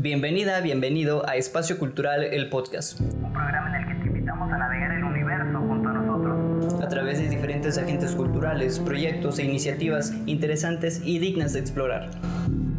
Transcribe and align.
Bienvenida, 0.00 0.60
bienvenido 0.60 1.28
a 1.28 1.34
Espacio 1.34 1.76
Cultural, 1.76 2.22
el 2.22 2.48
podcast. 2.50 3.00
Un 3.00 3.32
programa 3.32 3.76
en 3.76 3.82
el 3.82 3.88
que 3.88 3.94
te 4.00 4.06
invitamos 4.06 4.52
a 4.52 4.56
navegar 4.56 4.92
el 4.92 5.02
universo 5.02 5.58
junto 5.58 5.88
a 5.88 5.92
nosotros. 5.92 6.80
A 6.80 6.86
través 6.86 7.18
de 7.18 7.28
diferentes 7.28 7.76
agentes 7.78 8.14
culturales, 8.14 8.78
proyectos 8.78 9.40
e 9.40 9.44
iniciativas 9.44 10.14
interesantes 10.26 11.02
y 11.04 11.18
dignas 11.18 11.52
de 11.52 11.58
explorar. 11.58 12.10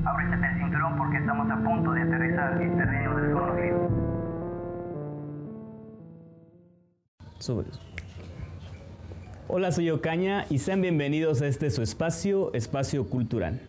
Ábrete 0.06 0.34
el 0.34 0.60
cinturón 0.60 0.98
porque 0.98 1.18
estamos 1.18 1.52
a 1.52 1.62
punto 1.62 1.92
de 1.92 2.02
aterrizar 2.04 2.62
en 2.62 2.78
terreno 2.78 3.18
desconocido. 3.18 3.90
Hola, 9.50 9.74
soy 9.74 9.90
Ocaña 9.90 10.46
y 10.50 10.60
sean 10.60 10.82
bienvenidos 10.82 11.42
a 11.42 11.48
este 11.48 11.70
su 11.70 11.82
espacio, 11.82 12.54
Espacio 12.54 13.10
Cultural. 13.10 13.69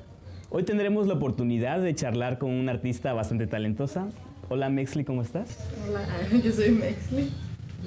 Hoy 0.52 0.64
tendremos 0.64 1.06
la 1.06 1.14
oportunidad 1.14 1.80
de 1.80 1.94
charlar 1.94 2.38
con 2.38 2.50
una 2.50 2.72
artista 2.72 3.12
bastante 3.12 3.46
talentosa. 3.46 4.08
Hola 4.48 4.68
Mexli, 4.68 5.04
¿cómo 5.04 5.22
estás? 5.22 5.56
Hola, 5.88 6.04
yo 6.44 6.50
soy 6.50 6.70
Mexli 6.70 7.30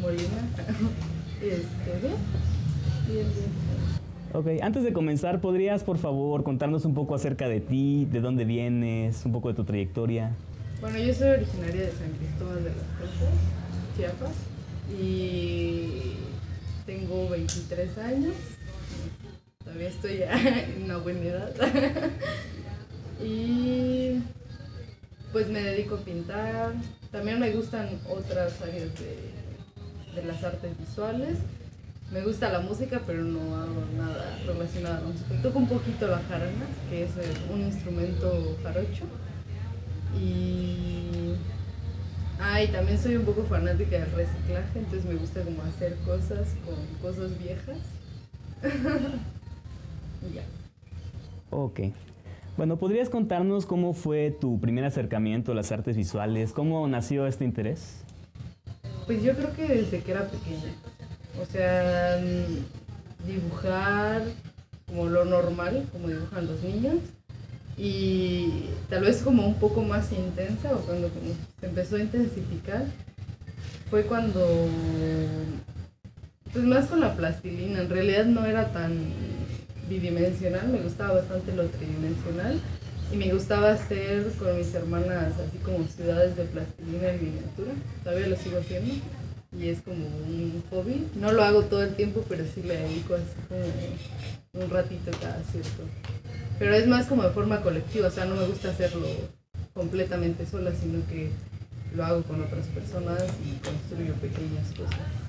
Molina. 0.02 0.24
Este, 1.44 2.08
bien. 3.12 3.26
Ok, 4.32 4.64
antes 4.64 4.86
de 4.86 4.94
comenzar, 4.94 5.42
¿podrías 5.42 5.84
por 5.84 5.98
favor 5.98 6.44
contarnos 6.44 6.86
un 6.86 6.94
poco 6.94 7.16
acerca 7.16 7.50
de 7.50 7.60
ti, 7.60 8.08
de 8.10 8.22
dónde 8.22 8.46
vienes, 8.46 9.26
un 9.26 9.34
poco 9.34 9.50
de 9.50 9.56
tu 9.56 9.66
trayectoria? 9.66 10.32
Bueno, 10.80 11.00
yo 11.00 11.14
soy 11.14 11.32
originaria 11.32 11.82
de 11.82 11.92
San 11.92 12.12
Cristóbal 12.12 12.64
de 12.64 12.70
las 12.70 12.78
Casas, 12.98 13.34
Chiapas, 13.98 14.36
y 14.98 16.14
tengo 16.86 17.28
23 17.28 17.98
años. 17.98 18.36
Todavía 19.66 19.90
estoy 19.90 20.22
en 20.78 20.84
una 20.84 20.98
buena 21.00 21.20
edad. 21.20 21.54
Y 23.24 24.22
pues 25.32 25.48
me 25.50 25.62
dedico 25.62 25.96
a 25.96 26.00
pintar. 26.00 26.74
También 27.12 27.40
me 27.40 27.52
gustan 27.52 27.90
otras 28.10 28.62
áreas 28.62 28.90
de, 29.00 30.16
de 30.16 30.28
las 30.28 30.44
artes 30.44 30.78
visuales. 30.80 31.38
Me 32.12 32.22
gusta 32.22 32.52
la 32.52 32.60
música, 32.60 33.02
pero 33.08 33.24
no 33.24 33.56
hago 33.56 33.84
nada 33.98 34.38
relacionado 34.46 34.98
a 34.98 35.02
la 35.02 35.08
música. 35.08 35.42
Toco 35.42 35.60
un 35.60 35.68
poquito 35.68 36.08
la 36.08 36.20
jarana, 36.30 36.66
que 36.90 37.04
es 37.04 37.12
eh, 37.18 37.34
un 37.52 37.62
instrumento 37.62 38.58
jarocho. 38.64 39.06
Y 40.20 40.94
Ah, 42.40 42.62
y 42.62 42.68
también 42.68 42.98
soy 43.00 43.16
un 43.16 43.26
poco 43.26 43.44
fanática 43.44 43.98
del 44.00 44.12
reciclaje, 44.12 44.80
entonces 44.80 45.06
me 45.06 45.16
gusta 45.16 45.42
como 45.44 45.62
hacer 45.64 45.96
cosas 46.06 46.56
con 46.66 46.76
cosas 47.02 47.38
viejas. 47.40 47.78
ya. 50.34 50.44
Ok. 51.52 51.80
Bueno, 52.56 52.78
¿podrías 52.78 53.10
contarnos 53.10 53.66
cómo 53.66 53.94
fue 53.94 54.30
tu 54.30 54.60
primer 54.60 54.86
acercamiento 54.86 55.54
a 55.54 55.56
las 55.56 55.72
artes 55.72 55.98
visuales? 55.98 56.54
¿Cómo 56.54 56.88
nació 56.88 57.26
este 57.26 57.46
interés? 57.46 58.04
Pues 59.08 59.24
yo 59.24 59.34
creo 59.34 59.54
que 59.54 59.68
desde 59.68 60.02
que 60.02 60.12
era 60.12 60.28
pequeña. 60.28 60.72
O 61.42 61.46
sea, 61.46 62.22
mm, 62.22 63.28
dibujar 63.28 64.22
como 64.86 65.08
lo 65.08 65.26
normal, 65.26 65.88
como 65.92 66.10
dibujan 66.10 66.46
los 66.46 66.62
niños 66.62 66.98
y 67.76 68.66
tal 68.88 69.02
vez 69.04 69.24
como 69.24 69.48
un 69.48 69.56
poco 69.56 69.82
más 69.82 70.12
intensa 70.12 70.76
o 70.76 70.80
cuando 70.82 71.10
se 71.60 71.66
empezó 71.66 71.96
a 71.96 72.02
intensificar 72.02 72.86
fue 73.90 74.04
cuando 74.04 74.68
pues 76.52 76.64
más 76.66 76.86
con 76.86 77.00
la 77.00 77.16
plastilina 77.16 77.82
en 77.82 77.90
realidad 77.90 78.26
no 78.26 78.46
era 78.46 78.72
tan 78.72 79.08
bidimensional 79.94 80.68
me 80.68 80.82
gustaba 80.82 81.16
bastante 81.16 81.56
lo 81.56 81.66
tridimensional 81.68 82.60
y 83.12 83.18
me 83.18 83.34
gustaba 83.34 83.72
hacer 83.74 84.32
con 84.40 84.58
mis 84.58 84.74
hermanas 84.74 85.34
así 85.40 85.58
como 85.64 85.86
ciudades 85.88 86.36
de 86.36 86.44
plastilina 86.46 87.10
en 87.10 87.24
miniatura 87.24 87.72
todavía 88.04 88.28
lo 88.28 88.36
sigo 88.36 88.60
haciendo 88.60 88.94
y 89.58 89.70
es 89.70 89.82
como 89.82 90.06
un 90.06 90.64
hobby 90.70 91.08
no 91.16 91.32
lo 91.32 91.44
hago 91.44 91.64
todo 91.64 91.84
el 91.84 91.96
tiempo 91.96 92.24
pero 92.28 92.44
sí 92.54 92.64
le 92.64 92.78
dedico 92.78 93.16
así 93.16 93.36
como 93.48 94.66
un 94.66 94.70
ratito 94.70 95.12
cada 95.22 95.42
cierto 95.52 95.84
pero 96.60 96.76
es 96.76 96.88
más 96.88 97.08
como 97.08 97.24
de 97.24 97.32
forma 97.32 97.62
colectiva, 97.62 98.08
o 98.08 98.12
sea, 98.12 98.26
no 98.26 98.36
me 98.36 98.46
gusta 98.46 98.70
hacerlo 98.70 99.08
completamente 99.74 100.46
sola, 100.46 100.72
sino 100.74 101.06
que 101.08 101.30
lo 101.96 102.06
hago 102.06 102.24
con 102.24 102.42
otras 102.42 102.68
personas 102.68 103.24
y 103.46 103.58
construyo 103.66 104.14
pequeñas 104.16 104.68
cosas. 104.78 105.23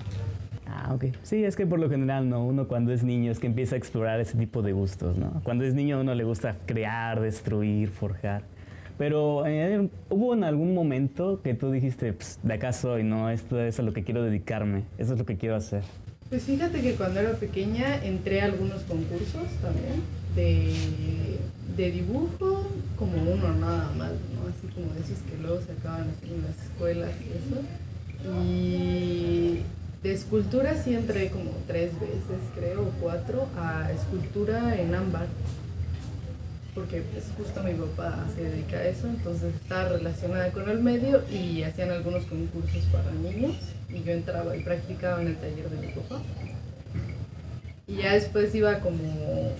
Ah, 0.66 0.92
ok. 0.94 1.06
Sí, 1.22 1.44
es 1.44 1.56
que 1.56 1.66
por 1.66 1.78
lo 1.78 1.90
general, 1.90 2.28
¿no? 2.28 2.44
Uno 2.44 2.66
cuando 2.68 2.92
es 2.92 3.04
niño 3.04 3.30
es 3.30 3.38
que 3.38 3.46
empieza 3.46 3.74
a 3.74 3.78
explorar 3.78 4.20
ese 4.20 4.38
tipo 4.38 4.62
de 4.62 4.72
gustos, 4.72 5.16
¿no? 5.18 5.40
Cuando 5.44 5.64
es 5.64 5.74
niño 5.74 5.98
a 5.98 6.00
uno 6.00 6.14
le 6.14 6.24
gusta 6.24 6.56
crear, 6.66 7.20
destruir, 7.20 7.90
forjar. 7.90 8.42
Pero 8.96 9.44
eh, 9.46 9.88
hubo 10.08 10.34
en 10.34 10.44
algún 10.44 10.72
momento 10.72 11.40
que 11.42 11.54
tú 11.54 11.70
dijiste, 11.70 12.12
pues, 12.12 12.38
de 12.42 12.54
acá 12.54 12.72
soy, 12.72 13.02
¿no? 13.02 13.28
Esto 13.30 13.60
es 13.60 13.78
a 13.80 13.82
lo 13.82 13.92
que 13.92 14.04
quiero 14.04 14.22
dedicarme, 14.22 14.84
eso 14.98 15.14
es 15.14 15.18
lo 15.18 15.26
que 15.26 15.36
quiero 15.36 15.56
hacer. 15.56 15.82
Pues 16.28 16.44
fíjate 16.44 16.80
que 16.80 16.94
cuando 16.94 17.20
era 17.20 17.32
pequeña 17.32 18.02
entré 18.04 18.40
a 18.40 18.46
algunos 18.46 18.82
concursos 18.82 19.46
también 19.60 20.02
de, 20.34 21.90
dibujo, 21.90 22.68
como 22.96 23.22
uno 23.22 23.54
nada 23.54 23.90
más, 23.96 24.12
¿no? 24.12 24.48
Así 24.48 24.66
como 24.74 24.92
esos 24.94 25.18
que 25.28 25.36
luego 25.42 25.60
se 25.60 25.72
acaban 25.72 26.06
en 26.22 26.42
las 26.42 26.64
escuelas 26.64 27.10
y 27.20 27.30
eso. 27.36 27.60
Y 28.42 29.60
de 30.04 30.12
escultura 30.12 30.76
sí 30.76 30.94
entré 30.94 31.30
como 31.30 31.50
tres 31.66 31.98
veces, 31.98 32.38
creo, 32.54 32.82
o 32.82 32.90
cuatro, 33.00 33.48
a 33.56 33.90
escultura 33.90 34.78
en 34.78 34.94
ámbar. 34.94 35.26
Porque 36.74 37.02
pues 37.10 37.24
justo 37.38 37.62
mi 37.62 37.72
papá 37.72 38.26
se 38.36 38.42
dedica 38.42 38.76
a 38.76 38.84
eso, 38.84 39.06
entonces 39.06 39.54
estaba 39.54 39.88
relacionada 39.88 40.52
con 40.52 40.68
el 40.68 40.82
medio 40.82 41.22
y 41.30 41.62
hacían 41.62 41.90
algunos 41.90 42.26
concursos 42.26 42.84
para 42.92 43.10
niños 43.12 43.56
y 43.88 44.02
yo 44.02 44.12
entraba 44.12 44.54
y 44.54 44.62
practicaba 44.62 45.22
en 45.22 45.28
el 45.28 45.36
taller 45.36 45.70
de 45.70 45.86
mi 45.86 45.92
papá. 45.94 46.20
Y 47.86 47.96
ya 47.96 48.12
después 48.12 48.54
iba 48.54 48.80
como 48.80 49.54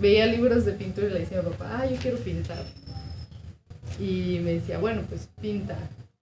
veía 0.00 0.26
libros 0.26 0.64
de 0.64 0.72
pintura 0.72 1.08
y 1.08 1.10
le 1.10 1.20
decía 1.20 1.40
a 1.40 1.42
mi 1.42 1.50
papá, 1.50 1.80
ah, 1.80 1.86
yo 1.86 1.96
quiero 1.96 2.16
pintar. 2.18 2.64
Y 3.98 4.40
me 4.42 4.54
decía, 4.54 4.78
bueno, 4.78 5.02
pues 5.10 5.28
pinta. 5.42 5.76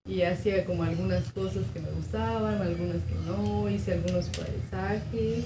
Y 0.08 0.22
hacía 0.22 0.64
como 0.64 0.82
algunas 0.82 1.30
cosas 1.32 1.64
que 1.74 1.80
me 1.80 1.90
gustaban, 1.90 2.62
algunas 2.62 2.96
que 3.02 3.14
no, 3.26 3.68
hice 3.68 3.92
algunos 3.92 4.26
paisajes. 4.30 5.44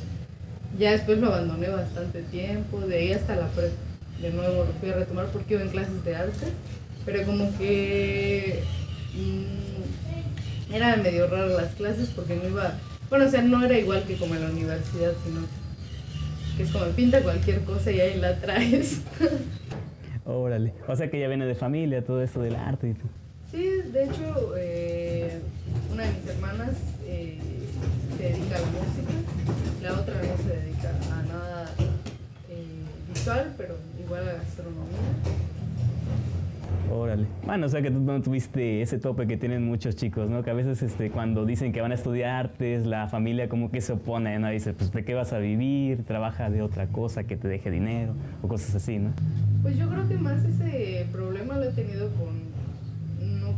Ya 0.79 0.93
después 0.93 1.19
lo 1.19 1.27
abandoné 1.27 1.69
bastante 1.69 2.23
tiempo, 2.23 2.81
de 2.81 2.97
ahí 2.97 3.13
hasta 3.13 3.37
la 3.37 3.49
prepa. 3.49 3.75
De 4.21 4.31
nuevo 4.31 4.65
lo 4.65 4.73
fui 4.75 4.91
a 4.91 4.95
retomar 4.95 5.27
porque 5.27 5.55
iba 5.55 5.63
en 5.63 5.71
clases 5.71 6.05
de 6.05 6.15
arte, 6.15 6.47
pero 7.05 7.27
como 7.27 7.51
que 7.59 8.63
mmm, 9.15 10.73
era 10.73 10.97
medio 10.97 11.27
raro 11.27 11.49
las 11.57 11.75
clases 11.75 12.09
porque 12.15 12.37
no 12.37 12.49
iba, 12.49 12.75
bueno, 13.11 13.27
o 13.27 13.29
sea, 13.29 13.43
no 13.43 13.65
era 13.65 13.77
igual 13.77 14.05
que 14.05 14.17
como 14.17 14.37
en 14.37 14.43
la 14.43 14.51
universidad, 14.51 15.13
sino 15.25 15.41
que 16.57 16.63
es 16.63 16.71
como 16.71 16.85
pinta 16.93 17.21
cualquier 17.23 17.65
cosa 17.65 17.91
y 17.91 18.01
ahí 18.01 18.21
la 18.21 18.39
traes. 18.39 19.03
Órale, 20.25 20.73
o 20.87 20.95
sea 20.95 21.11
que 21.11 21.19
ya 21.19 21.27
viene 21.27 21.47
de 21.47 21.57
familia 21.57 22.05
todo 22.05 22.23
esto 22.23 22.41
del 22.41 22.55
arte 22.55 22.91
y 22.91 22.95
Sí, 23.53 23.83
de 23.93 24.05
hecho, 24.05 24.55
eh, 24.57 25.39
una 25.93 26.05
de 26.05 26.13
mis 26.15 26.27
hermanas 26.27 26.71
eh, 27.07 27.39
se 28.17 28.23
dedica 28.23 28.57
a 28.57 28.61
la 28.61 28.67
música, 28.67 29.13
la 29.83 29.93
otra 29.93 30.15
no 30.15 30.43
se 30.43 30.57
dedica 30.57 30.89
a 30.89 31.23
nada 31.23 31.71
eh, 32.49 32.65
visual, 33.13 33.53
pero 33.59 33.75
igual 34.03 34.27
a 34.27 34.33
gastronomía. 34.33 35.43
Órale. 36.91 37.27
Bueno, 37.45 37.67
o 37.67 37.69
sea 37.69 37.83
que 37.83 37.91
tú 37.91 38.01
no 38.01 38.23
tuviste 38.23 38.81
ese 38.81 38.99
tope 38.99 39.27
que 39.27 39.37
tienen 39.37 39.67
muchos 39.67 39.97
chicos, 39.97 40.31
¿no? 40.31 40.43
Que 40.43 40.51
a 40.51 40.55
veces 40.55 40.83
este, 40.83 41.11
cuando 41.11 41.45
dicen 41.45 41.73
que 41.73 41.83
van 41.83 41.93
a 41.93 41.95
estudiar 41.95 42.47
artes, 42.47 42.87
la 42.87 43.09
familia 43.09 43.51
como 43.51 43.71
que 43.71 43.83
se 43.83 43.93
opone, 43.93 44.39
¿no? 44.39 44.49
Dice, 44.49 44.73
pues 44.73 44.93
¿de 44.93 45.05
qué 45.05 45.13
vas 45.13 45.35
a 45.35 45.39
vivir? 45.39 46.05
Trabaja 46.05 46.49
de 46.49 46.63
otra 46.63 46.87
cosa 46.87 47.25
que 47.25 47.37
te 47.37 47.49
deje 47.49 47.71
dinero 47.71 48.15
o 48.43 48.49
cosas 48.49 48.75
así, 48.75 48.99
¿no? 48.99 49.11
Pues 49.63 49.77
yo 49.77 49.91
creo 49.91 50.09
que 50.09 50.17
más 50.17 50.43
ese 50.43 51.07
problema 51.13 51.57
lo 51.57 51.65
he 51.65 51.73
tenido 51.73 52.09
con, 52.11 52.52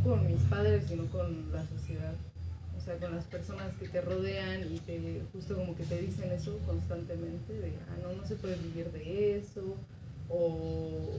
con 0.04 0.26
mis 0.26 0.40
padres, 0.42 0.84
sino 0.86 1.06
con 1.06 1.52
la 1.52 1.66
sociedad. 1.66 2.14
O 2.76 2.80
sea, 2.80 2.96
con 2.98 3.14
las 3.14 3.24
personas 3.24 3.72
que 3.80 3.88
te 3.88 4.02
rodean 4.02 4.60
y 4.70 4.78
te, 4.80 5.22
justo 5.32 5.56
como 5.56 5.74
que 5.74 5.84
te 5.84 6.00
dicen 6.00 6.30
eso 6.30 6.58
constantemente, 6.66 7.54
de, 7.54 7.72
ah, 7.88 7.96
no, 8.02 8.12
no 8.12 8.26
se 8.26 8.36
puede 8.36 8.56
vivir 8.56 8.92
de 8.92 9.38
eso, 9.38 9.76
o 10.28 11.18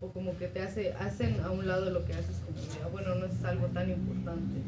o 0.00 0.08
como 0.12 0.36
que 0.36 0.46
te 0.48 0.60
hace, 0.60 0.92
hacen 0.92 1.40
a 1.40 1.50
un 1.50 1.66
lado 1.66 1.90
lo 1.90 2.04
que 2.04 2.12
haces 2.12 2.42
como 2.44 2.58
idea, 2.58 2.86
bueno, 2.92 3.14
no 3.14 3.26
es 3.26 3.44
algo 3.44 3.66
tan 3.68 3.90
importante. 3.90 4.60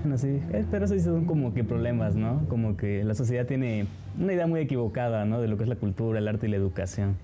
Bueno, 0.00 0.18
sí, 0.18 0.40
eh, 0.52 0.64
pero 0.70 0.86
eso 0.86 0.98
son 0.98 1.26
como 1.26 1.54
que 1.54 1.62
problemas, 1.62 2.16
¿no? 2.16 2.44
Como 2.48 2.76
que 2.76 3.04
la 3.04 3.14
sociedad 3.14 3.46
tiene 3.46 3.86
una 4.18 4.32
idea 4.32 4.46
muy 4.46 4.60
equivocada, 4.60 5.24
¿no? 5.24 5.40
De 5.40 5.48
lo 5.48 5.56
que 5.56 5.64
es 5.64 5.68
la 5.68 5.76
cultura, 5.76 6.18
el 6.18 6.26
arte 6.26 6.48
y 6.48 6.50
la 6.50 6.56
educación. 6.56 7.16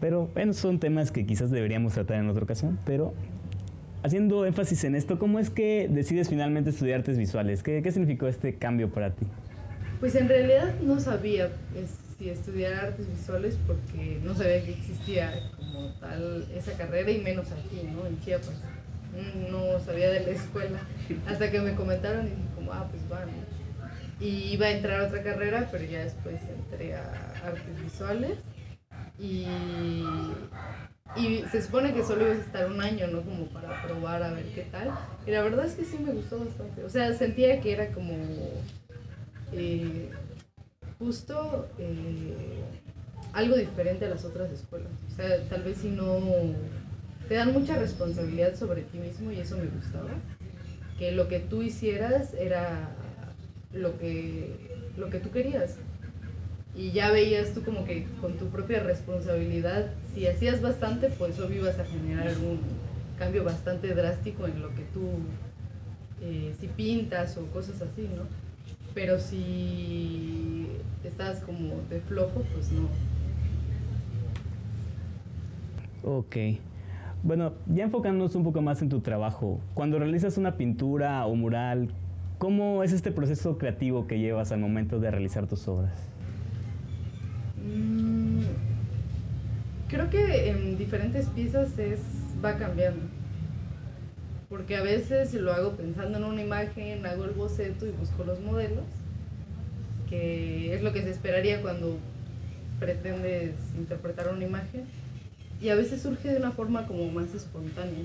Pero 0.00 0.28
bueno, 0.34 0.52
son 0.52 0.80
temas 0.80 1.10
que 1.12 1.26
quizás 1.26 1.50
deberíamos 1.50 1.94
tratar 1.94 2.18
en 2.18 2.28
otra 2.28 2.44
ocasión, 2.44 2.78
pero 2.84 3.12
haciendo 4.02 4.46
énfasis 4.46 4.84
en 4.84 4.94
esto, 4.94 5.18
¿cómo 5.18 5.38
es 5.38 5.50
que 5.50 5.88
decides 5.90 6.28
finalmente 6.28 6.70
estudiar 6.70 7.00
artes 7.00 7.18
visuales? 7.18 7.62
¿Qué, 7.62 7.82
qué 7.82 7.92
significó 7.92 8.26
este 8.26 8.54
cambio 8.54 8.90
para 8.90 9.10
ti? 9.10 9.26
Pues 10.00 10.14
en 10.14 10.28
realidad 10.28 10.74
no 10.82 10.98
sabía 10.98 11.50
decidí 11.74 12.30
estudiar 12.30 12.72
artes 12.72 13.08
visuales 13.08 13.58
porque 13.66 14.18
no 14.24 14.34
sabía 14.34 14.64
que 14.64 14.72
existía 14.72 15.50
como 15.56 15.90
tal 16.00 16.46
esa 16.54 16.72
carrera 16.72 17.10
y 17.10 17.20
menos 17.20 17.46
aquí, 17.52 17.86
¿no? 17.92 18.06
En 18.06 18.18
Chiapas. 18.20 18.62
No 19.50 19.80
sabía 19.84 20.10
de 20.10 20.20
la 20.20 20.30
escuela. 20.30 20.78
Hasta 21.26 21.50
que 21.50 21.60
me 21.60 21.74
comentaron 21.74 22.26
y 22.26 22.30
dije 22.30 22.42
como, 22.54 22.72
ah, 22.72 22.88
pues 22.90 23.02
va, 23.12 23.26
¿no? 23.26 23.32
Y 24.20 24.52
iba 24.52 24.66
a 24.66 24.70
entrar 24.70 25.00
a 25.00 25.06
otra 25.06 25.22
carrera, 25.22 25.68
pero 25.72 25.84
ya 25.84 26.04
después 26.04 26.36
entré 26.42 26.94
a 26.94 27.32
artes 27.44 27.82
visuales. 27.82 28.38
Y, 29.20 30.32
y 31.14 31.44
se 31.50 31.60
supone 31.62 31.92
que 31.92 32.02
solo 32.02 32.24
ibas 32.24 32.38
a 32.38 32.42
estar 32.42 32.66
un 32.66 32.80
año, 32.80 33.06
¿no? 33.08 33.20
Como 33.22 33.46
para 33.46 33.82
probar 33.82 34.22
a 34.22 34.32
ver 34.32 34.46
qué 34.54 34.62
tal. 34.62 34.90
Y 35.26 35.30
la 35.30 35.42
verdad 35.42 35.66
es 35.66 35.74
que 35.74 35.84
sí 35.84 35.98
me 35.98 36.12
gustó 36.12 36.38
bastante. 36.38 36.84
O 36.84 36.88
sea, 36.88 37.12
sentía 37.12 37.60
que 37.60 37.72
era 37.72 37.88
como 37.92 38.14
eh, 39.52 40.08
justo 40.98 41.68
eh, 41.78 42.62
algo 43.32 43.56
diferente 43.56 44.06
a 44.06 44.08
las 44.08 44.24
otras 44.24 44.50
escuelas. 44.50 44.90
O 45.12 45.16
sea, 45.16 45.42
tal 45.48 45.62
vez 45.62 45.78
si 45.78 45.88
no 45.88 46.20
te 47.28 47.34
dan 47.34 47.52
mucha 47.52 47.76
responsabilidad 47.76 48.56
sobre 48.56 48.82
ti 48.82 48.98
mismo 48.98 49.30
y 49.30 49.40
eso 49.40 49.56
me 49.56 49.66
gustaba. 49.66 50.10
Que 50.98 51.12
lo 51.12 51.28
que 51.28 51.40
tú 51.40 51.62
hicieras 51.62 52.34
era 52.34 52.90
lo 53.72 53.98
que, 53.98 54.54
lo 54.96 55.10
que 55.10 55.18
tú 55.18 55.30
querías. 55.30 55.76
Y 56.76 56.92
ya 56.92 57.10
veías 57.10 57.52
tú 57.52 57.62
como 57.62 57.84
que 57.84 58.06
con 58.20 58.34
tu 58.34 58.46
propia 58.46 58.82
responsabilidad, 58.82 59.90
si 60.14 60.26
hacías 60.26 60.62
bastante, 60.62 61.08
pues 61.08 61.38
obvio 61.40 61.62
ibas 61.62 61.78
a 61.78 61.84
generar 61.84 62.36
un 62.38 62.60
cambio 63.18 63.44
bastante 63.44 63.94
drástico 63.94 64.46
en 64.46 64.62
lo 64.62 64.68
que 64.70 64.82
tú, 64.94 65.08
eh, 66.22 66.54
si 66.58 66.68
pintas 66.68 67.36
o 67.36 67.46
cosas 67.46 67.82
así, 67.82 68.02
¿no? 68.02 68.22
Pero 68.94 69.18
si 69.18 70.68
estás 71.04 71.40
como 71.40 71.74
de 71.90 72.00
flojo, 72.00 72.42
pues 72.54 72.70
no. 72.72 72.88
Ok. 76.02 76.36
Bueno, 77.22 77.52
ya 77.66 77.84
enfocándonos 77.84 78.34
un 78.34 78.44
poco 78.44 78.62
más 78.62 78.80
en 78.80 78.88
tu 78.88 79.00
trabajo, 79.00 79.60
cuando 79.74 79.98
realizas 79.98 80.38
una 80.38 80.56
pintura 80.56 81.26
o 81.26 81.34
mural, 81.34 81.90
¿cómo 82.38 82.82
es 82.82 82.92
este 82.92 83.12
proceso 83.12 83.58
creativo 83.58 84.06
que 84.06 84.18
llevas 84.18 84.52
al 84.52 84.60
momento 84.60 84.98
de 84.98 85.10
realizar 85.10 85.46
tus 85.46 85.68
obras? 85.68 86.09
Mm, 87.64 88.44
Creo 89.90 90.08
que 90.08 90.48
en 90.48 90.78
diferentes 90.78 91.26
piezas 91.26 91.76
es, 91.76 91.98
va 92.44 92.56
cambiando. 92.56 93.02
Porque 94.48 94.76
a 94.76 94.82
veces 94.82 95.34
lo 95.34 95.52
hago 95.52 95.72
pensando 95.72 96.18
en 96.18 96.24
una 96.24 96.42
imagen, 96.42 97.04
hago 97.06 97.24
el 97.24 97.32
boceto 97.32 97.86
y 97.86 97.90
busco 97.90 98.22
los 98.22 98.38
modelos, 98.38 98.84
que 100.08 100.76
es 100.76 100.82
lo 100.82 100.92
que 100.92 101.02
se 101.02 101.10
esperaría 101.10 101.60
cuando 101.60 101.98
pretendes 102.78 103.54
interpretar 103.76 104.28
una 104.32 104.44
imagen. 104.44 104.84
Y 105.60 105.70
a 105.70 105.74
veces 105.74 106.02
surge 106.02 106.28
de 106.28 106.36
una 106.36 106.52
forma 106.52 106.86
como 106.86 107.10
más 107.10 107.34
espontánea. 107.34 108.04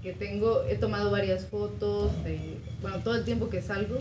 Que 0.00 0.12
tengo, 0.12 0.62
he 0.62 0.76
tomado 0.76 1.10
varias 1.10 1.46
fotos 1.46 2.12
de, 2.22 2.38
bueno, 2.82 2.98
todo 2.98 3.16
el 3.16 3.24
tiempo 3.24 3.50
que 3.50 3.62
salgo, 3.62 3.98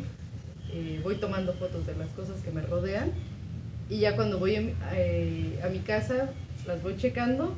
eh, 0.71 1.00
voy 1.04 1.15
tomando 1.15 1.54
fotos 1.54 1.88
de 1.88 1.95
las 1.95 2.10
cosas 2.10 2.39
que 2.42 2.51
me 2.51 2.62
rodean 2.62 3.12
y 3.89 4.00
ya 4.00 4.15
cuando 4.15 4.39
voy 4.39 4.75
eh, 4.94 5.59
a 5.63 5.68
mi 5.68 5.80
casa 5.80 6.30
las 6.65 6.81
voy 6.81 6.97
checando 6.97 7.56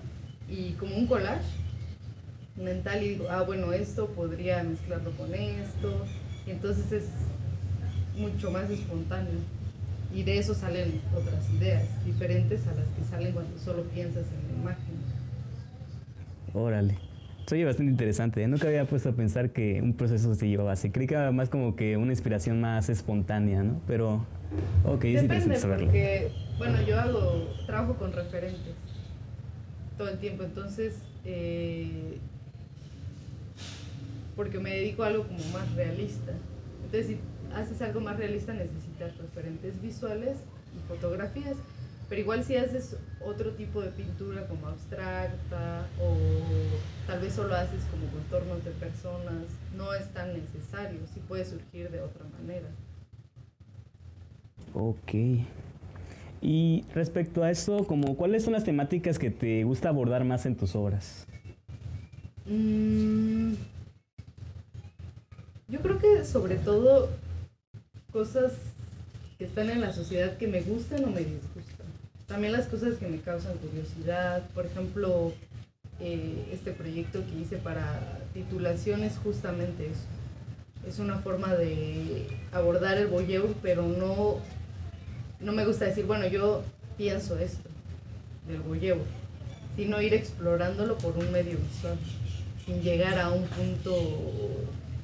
y 0.49 0.71
como 0.73 0.95
un 0.95 1.07
collage 1.07 1.65
mental 2.55 3.03
y 3.03 3.09
digo, 3.09 3.27
ah, 3.29 3.43
bueno, 3.43 3.73
esto 3.73 4.07
podría 4.07 4.63
mezclarlo 4.63 5.11
con 5.11 5.33
esto. 5.33 6.05
Entonces 6.47 6.91
es 6.91 7.05
mucho 8.17 8.51
más 8.51 8.69
espontáneo. 8.69 9.33
Y 10.13 10.23
de 10.23 10.37
eso 10.37 10.53
salen 10.53 11.01
otras 11.13 11.49
ideas, 11.49 11.83
diferentes 12.05 12.65
a 12.67 12.73
las 12.73 12.87
que 12.87 13.03
salen 13.09 13.33
cuando 13.33 13.57
solo 13.59 13.83
piensas 13.83 14.23
en 14.27 14.47
la 14.47 14.61
imagen. 14.61 14.95
Órale. 16.53 16.97
Se 17.45 17.55
oye 17.55 17.65
bastante 17.65 17.91
interesante. 17.91 18.41
¿eh? 18.41 18.47
Nunca 18.47 18.67
había 18.67 18.85
puesto 18.85 19.09
a 19.09 19.11
pensar 19.11 19.51
que 19.51 19.79
un 19.81 19.93
proceso 19.93 20.33
se 20.33 20.47
llevaba 20.47 20.71
así. 20.71 20.89
Creí 20.89 21.05
que 21.05 21.13
era 21.13 21.31
más 21.31 21.49
como 21.49 21.75
que 21.75 21.95
una 21.95 22.11
inspiración 22.11 22.59
más 22.59 22.89
espontánea, 22.89 23.61
¿no? 23.61 23.79
Pero, 23.85 24.25
ok, 24.83 25.03
es 25.05 25.21
Depende, 25.21 25.21
interesante 25.21 25.59
saberlo. 25.59 25.85
porque, 25.85 26.31
bueno, 26.57 26.81
yo 26.81 26.99
hago, 26.99 27.53
trabajo 27.67 27.95
con 27.95 28.13
referentes 28.13 28.73
todo 29.97 30.09
el 30.09 30.17
tiempo, 30.17 30.43
entonces, 30.43 30.95
eh, 31.23 32.17
porque 34.35 34.59
me 34.59 34.71
dedico 34.71 35.03
a 35.03 35.07
algo 35.07 35.27
como 35.27 35.39
más 35.53 35.71
realista. 35.75 36.33
Entonces, 36.83 37.07
si 37.07 37.19
haces 37.55 37.81
algo 37.81 38.01
más 38.01 38.17
realista, 38.17 38.53
necesitas 38.53 39.15
referentes 39.17 39.79
visuales 39.81 40.35
y 40.75 40.87
fotografías. 40.87 41.55
Pero 42.07 42.21
igual 42.21 42.43
si 42.43 42.55
haces 42.55 42.97
otro 43.19 43.51
tipo 43.51 43.81
de 43.81 43.89
pintura 43.89 44.47
como 44.47 44.67
abstracta 44.67 45.87
o 45.99 46.15
tal 47.07 47.19
vez 47.19 47.33
solo 47.33 47.55
haces 47.55 47.83
como 47.85 48.05
contornos 48.11 48.63
de 48.63 48.71
personas, 48.71 49.45
no 49.75 49.93
es 49.93 50.07
tan 50.13 50.33
necesario, 50.33 50.99
sí 51.13 51.19
puede 51.27 51.45
surgir 51.45 51.89
de 51.89 52.01
otra 52.01 52.25
manera. 52.39 52.67
Ok. 54.73 55.13
Y 56.41 56.85
respecto 56.93 57.43
a 57.43 57.49
eso, 57.49 57.85
como, 57.87 58.15
¿cuáles 58.15 58.43
son 58.43 58.53
las 58.53 58.63
temáticas 58.63 59.17
que 59.17 59.31
te 59.31 59.63
gusta 59.63 59.89
abordar 59.89 60.25
más 60.25 60.45
en 60.45 60.55
tus 60.55 60.75
obras? 60.75 61.25
Mm, 62.45 63.53
yo 65.67 65.79
creo 65.79 65.97
que 65.97 66.23
sobre 66.23 66.57
todo 66.57 67.09
cosas 68.11 68.53
que 69.39 69.45
están 69.45 69.69
en 69.69 69.81
la 69.81 69.91
sociedad 69.91 70.37
que 70.37 70.47
me 70.47 70.61
gustan 70.61 71.03
o 71.05 71.07
me 71.07 71.21
disgustan. 71.21 71.74
También 72.27 72.53
las 72.53 72.65
cosas 72.67 72.95
que 72.97 73.07
me 73.07 73.19
causan 73.19 73.57
curiosidad. 73.57 74.43
Por 74.53 74.65
ejemplo, 74.65 75.33
eh, 75.99 76.49
este 76.51 76.71
proyecto 76.71 77.23
que 77.25 77.39
hice 77.41 77.57
para 77.57 78.19
titulación 78.33 79.03
es 79.03 79.17
justamente 79.17 79.85
eso. 79.85 80.87
Es 80.87 80.99
una 80.99 81.19
forma 81.19 81.53
de 81.53 82.27
abordar 82.51 82.97
el 82.97 83.07
voyeur, 83.07 83.53
pero 83.61 83.83
no, 83.83 84.37
no 85.39 85.51
me 85.51 85.65
gusta 85.65 85.85
decir, 85.85 86.05
bueno, 86.05 86.27
yo 86.27 86.63
pienso 86.97 87.37
esto 87.37 87.69
del 88.47 88.59
voyeur, 88.59 88.99
sino 89.75 90.01
ir 90.01 90.13
explorándolo 90.13 90.97
por 90.97 91.17
un 91.17 91.31
medio 91.31 91.57
visual, 91.57 91.97
sin 92.65 92.81
llegar 92.81 93.19
a 93.19 93.29
un 93.29 93.43
punto 93.45 93.95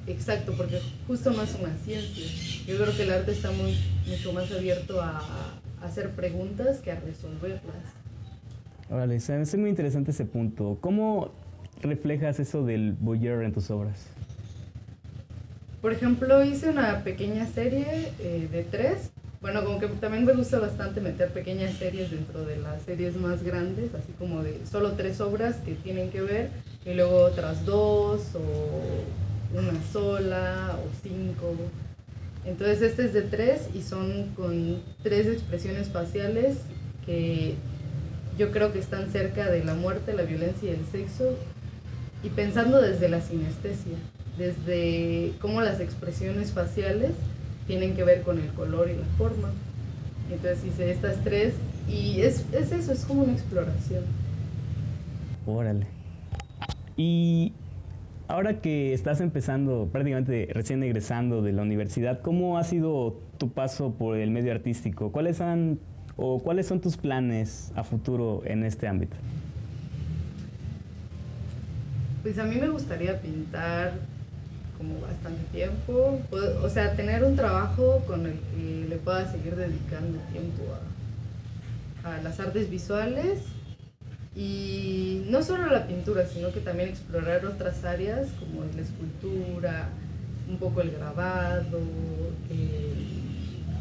exacto, 0.06 0.54
porque 0.56 0.80
justo 1.06 1.30
no 1.30 1.42
es 1.42 1.54
una 1.54 1.76
ciencia. 1.78 2.26
Yo 2.66 2.76
creo 2.78 2.96
que 2.96 3.02
el 3.02 3.12
arte 3.12 3.32
está 3.32 3.50
muy, 3.50 3.76
mucho 4.06 4.32
más 4.32 4.50
abierto 4.52 5.00
a, 5.00 5.18
a 5.18 5.61
hacer 5.84 6.10
preguntas 6.10 6.78
que 6.78 6.92
a 6.92 7.00
resolverlas. 7.00 7.74
Órale, 8.90 9.20
se 9.20 9.34
me 9.34 9.42
hace 9.42 9.56
muy 9.56 9.70
interesante 9.70 10.10
ese 10.10 10.24
punto. 10.24 10.78
¿Cómo 10.80 11.30
reflejas 11.80 12.38
eso 12.40 12.64
del 12.64 12.92
voyeur 13.00 13.42
en 13.42 13.52
tus 13.52 13.70
obras? 13.70 14.06
Por 15.80 15.92
ejemplo, 15.92 16.44
hice 16.44 16.68
una 16.68 17.02
pequeña 17.02 17.46
serie 17.46 18.12
eh, 18.20 18.48
de 18.50 18.62
tres. 18.64 19.10
Bueno, 19.40 19.64
como 19.64 19.80
que 19.80 19.88
también 19.88 20.24
me 20.24 20.32
gusta 20.34 20.60
bastante 20.60 21.00
meter 21.00 21.32
pequeñas 21.32 21.74
series 21.74 22.12
dentro 22.12 22.44
de 22.44 22.56
las 22.58 22.82
series 22.82 23.16
más 23.16 23.42
grandes, 23.42 23.92
así 23.92 24.12
como 24.16 24.44
de 24.44 24.64
solo 24.64 24.92
tres 24.92 25.20
obras 25.20 25.56
que 25.56 25.74
tienen 25.74 26.10
que 26.10 26.20
ver, 26.20 26.50
y 26.86 26.94
luego 26.94 27.24
otras 27.24 27.64
dos, 27.66 28.36
o 28.36 29.58
una 29.58 29.82
sola, 29.92 30.78
o 30.78 30.88
cinco. 31.02 31.56
Entonces 32.44 32.82
este 32.82 33.04
es 33.04 33.12
de 33.12 33.22
tres 33.22 33.68
y 33.74 33.82
son 33.82 34.28
con 34.34 34.82
tres 35.02 35.26
expresiones 35.26 35.88
faciales 35.88 36.58
que 37.06 37.54
yo 38.38 38.50
creo 38.50 38.72
que 38.72 38.78
están 38.78 39.10
cerca 39.10 39.50
de 39.50 39.64
la 39.64 39.74
muerte, 39.74 40.14
la 40.14 40.22
violencia 40.22 40.70
y 40.70 40.74
el 40.74 40.84
sexo, 40.86 41.36
y 42.22 42.30
pensando 42.30 42.80
desde 42.80 43.08
la 43.08 43.20
sinestesia, 43.20 43.96
desde 44.38 45.32
cómo 45.40 45.60
las 45.60 45.80
expresiones 45.80 46.52
faciales 46.52 47.12
tienen 47.66 47.94
que 47.94 48.04
ver 48.04 48.22
con 48.22 48.38
el 48.38 48.48
color 48.52 48.90
y 48.90 48.96
la 48.96 49.06
forma. 49.18 49.50
Entonces 50.30 50.64
hice 50.64 50.90
estas 50.90 51.22
tres 51.22 51.54
y 51.88 52.22
es, 52.22 52.44
es 52.52 52.72
eso, 52.72 52.92
es 52.92 53.04
como 53.04 53.22
una 53.22 53.32
exploración. 53.32 54.04
Órale. 55.46 55.86
Y 56.96 57.52
ahora 58.32 58.62
que 58.62 58.94
estás 58.94 59.20
empezando, 59.20 59.90
prácticamente 59.92 60.48
recién 60.52 60.82
egresando 60.82 61.42
de 61.42 61.52
la 61.52 61.60
universidad, 61.60 62.22
¿cómo 62.22 62.56
ha 62.56 62.64
sido 62.64 63.20
tu 63.36 63.50
paso 63.50 63.92
por 63.92 64.16
el 64.16 64.30
medio 64.30 64.52
artístico? 64.52 65.12
¿Cuáles 65.12 65.42
han 65.42 65.78
o 66.16 66.38
cuáles 66.42 66.66
son 66.66 66.80
tus 66.80 66.96
planes 66.96 67.72
a 67.76 67.84
futuro 67.84 68.42
en 68.46 68.64
este 68.64 68.88
ámbito? 68.88 69.16
Pues 72.22 72.38
a 72.38 72.44
mí 72.44 72.56
me 72.56 72.70
gustaría 72.70 73.20
pintar 73.20 73.92
como 74.78 74.98
bastante 75.02 75.42
tiempo, 75.52 76.18
o 76.62 76.68
sea, 76.70 76.96
tener 76.96 77.24
un 77.24 77.36
trabajo 77.36 78.02
con 78.06 78.24
el 78.24 78.32
que 78.32 78.86
le 78.88 78.96
pueda 78.96 79.30
seguir 79.30 79.56
dedicando 79.56 80.18
tiempo 80.32 80.62
a, 82.02 82.14
a 82.14 82.22
las 82.22 82.40
artes 82.40 82.70
visuales 82.70 83.40
y 84.34 85.24
no 85.28 85.42
solo 85.42 85.66
la 85.66 85.86
pintura, 85.86 86.26
sino 86.26 86.52
que 86.52 86.60
también 86.60 86.88
explorar 86.88 87.44
otras 87.44 87.84
áreas 87.84 88.28
como 88.38 88.64
la 88.74 88.80
escultura, 88.80 89.88
un 90.48 90.56
poco 90.58 90.80
el 90.80 90.92
grabado, 90.92 91.80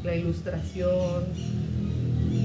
la 0.03 0.15
ilustración. 0.15 1.25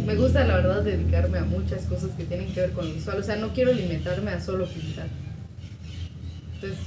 me 0.07 0.15
gusta 0.15 0.45
la 0.45 0.57
verdad 0.57 0.83
dedicarme 0.83 1.39
a 1.39 1.45
muchas 1.45 1.85
cosas 1.87 2.11
que 2.17 2.25
tienen 2.25 2.53
que 2.53 2.61
ver 2.61 2.73
con 2.73 2.87
el 2.87 2.93
visual. 2.93 3.19
O 3.19 3.23
sea, 3.23 3.37
no 3.37 3.53
quiero 3.53 3.73
limitarme 3.73 4.31
a 4.31 4.41
solo 4.41 4.67
pintar. 4.67 5.09
Entonces, 6.55 6.79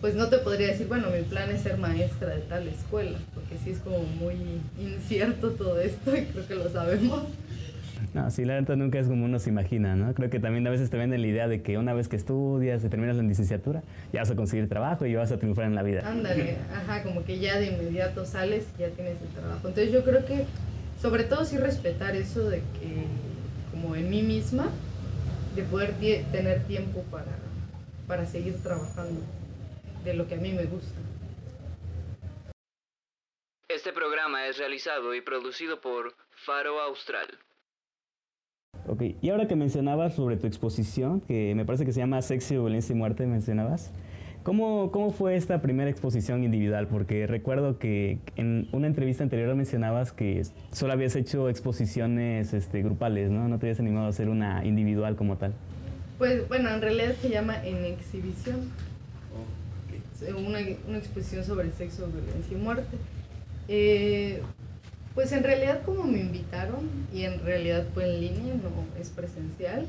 pues 0.00 0.14
no 0.14 0.28
te 0.28 0.38
podría 0.38 0.68
decir, 0.68 0.88
bueno, 0.88 1.08
mi 1.10 1.22
plan 1.22 1.50
es 1.50 1.60
ser 1.60 1.76
maestra 1.76 2.34
de 2.34 2.40
tal 2.42 2.66
escuela, 2.68 3.18
porque 3.34 3.58
sí 3.62 3.70
es 3.70 3.78
como 3.80 3.98
muy 3.98 4.34
incierto 4.78 5.50
todo 5.50 5.78
esto 5.78 6.16
y 6.16 6.24
creo 6.24 6.48
que 6.48 6.54
lo 6.54 6.70
sabemos. 6.70 7.24
No, 8.14 8.30
sí, 8.30 8.44
la 8.44 8.54
verdad 8.54 8.76
nunca 8.76 8.98
es 8.98 9.06
como 9.06 9.24
uno 9.24 9.38
se 9.38 9.50
imagina, 9.50 9.94
¿no? 9.94 10.12
Creo 10.14 10.30
que 10.30 10.40
también 10.40 10.66
a 10.66 10.70
veces 10.70 10.90
te 10.90 10.96
venden 10.96 11.22
la 11.22 11.28
idea 11.28 11.48
de 11.48 11.62
que 11.62 11.78
una 11.78 11.94
vez 11.94 12.08
que 12.08 12.16
estudias 12.16 12.84
y 12.84 12.88
terminas 12.88 13.16
la 13.16 13.22
licenciatura, 13.22 13.82
ya 14.12 14.20
vas 14.20 14.30
a 14.30 14.36
conseguir 14.36 14.68
trabajo 14.68 15.06
y 15.06 15.14
vas 15.14 15.32
a 15.32 15.38
triunfar 15.38 15.66
en 15.66 15.74
la 15.74 15.82
vida. 15.82 16.02
Ándale, 16.04 16.56
ajá, 16.74 17.02
como 17.02 17.24
que 17.24 17.38
ya 17.38 17.58
de 17.58 17.66
inmediato 17.66 18.24
sales 18.24 18.66
y 18.76 18.82
ya 18.82 18.90
tienes 18.90 19.20
el 19.22 19.28
trabajo. 19.28 19.68
Entonces 19.68 19.92
yo 19.92 20.04
creo 20.04 20.24
que, 20.24 20.44
sobre 21.00 21.24
todo 21.24 21.44
sí 21.44 21.56
respetar 21.56 22.16
eso 22.16 22.48
de 22.48 22.58
que, 22.58 23.04
como 23.70 23.94
en 23.96 24.10
mí 24.10 24.22
misma, 24.22 24.68
de 25.54 25.62
poder 25.62 25.94
tener 26.32 26.64
tiempo 26.64 27.02
para, 27.10 27.32
para 28.06 28.26
seguir 28.26 28.62
trabajando 28.62 29.20
de 30.04 30.14
lo 30.14 30.26
que 30.26 30.34
a 30.34 30.38
mí 30.38 30.52
me 30.52 30.64
gusta. 30.64 30.98
Este 33.68 33.92
programa 33.92 34.46
es 34.46 34.58
realizado 34.58 35.14
y 35.14 35.20
producido 35.20 35.80
por 35.80 36.14
Faro 36.44 36.80
Austral. 36.80 37.28
Ok, 38.86 39.02
y 39.20 39.30
ahora 39.30 39.46
que 39.46 39.56
mencionabas 39.56 40.14
sobre 40.14 40.36
tu 40.36 40.46
exposición, 40.46 41.20
que 41.20 41.54
me 41.54 41.64
parece 41.64 41.84
que 41.84 41.92
se 41.92 42.00
llama 42.00 42.20
Sexo, 42.22 42.54
Violencia 42.54 42.92
y 42.94 42.96
Muerte, 42.96 43.26
mencionabas, 43.26 43.92
¿cómo, 44.42 44.90
¿cómo 44.90 45.10
fue 45.10 45.36
esta 45.36 45.60
primera 45.62 45.90
exposición 45.90 46.42
individual? 46.44 46.88
Porque 46.88 47.26
recuerdo 47.26 47.78
que 47.78 48.18
en 48.36 48.68
una 48.72 48.86
entrevista 48.86 49.22
anterior 49.22 49.54
mencionabas 49.54 50.12
que 50.12 50.42
solo 50.72 50.92
habías 50.92 51.14
hecho 51.14 51.48
exposiciones 51.48 52.52
este, 52.52 52.82
grupales, 52.82 53.30
¿no? 53.30 53.48
No 53.48 53.58
te 53.58 53.66
habías 53.66 53.80
animado 53.80 54.06
a 54.06 54.10
hacer 54.10 54.28
una 54.28 54.64
individual 54.64 55.14
como 55.16 55.36
tal. 55.36 55.52
Pues 56.18 56.48
bueno, 56.48 56.70
en 56.70 56.82
realidad 56.82 57.14
se 57.20 57.30
llama 57.30 57.64
En 57.64 57.84
Exhibición. 57.84 58.70
Una, 60.36 60.58
una 60.86 60.98
exposición 60.98 61.44
sobre 61.44 61.70
sexo, 61.72 62.06
violencia 62.08 62.56
y 62.56 62.60
muerte. 62.60 62.96
Eh, 63.68 64.42
pues 65.14 65.32
en 65.32 65.42
realidad 65.42 65.82
como 65.84 66.04
me 66.04 66.20
invitaron 66.20 66.88
y 67.12 67.24
en 67.24 67.40
realidad 67.44 67.86
fue 67.94 68.04
en 68.04 68.20
línea, 68.20 68.54
no 68.54 69.00
es 69.00 69.10
presencial, 69.10 69.86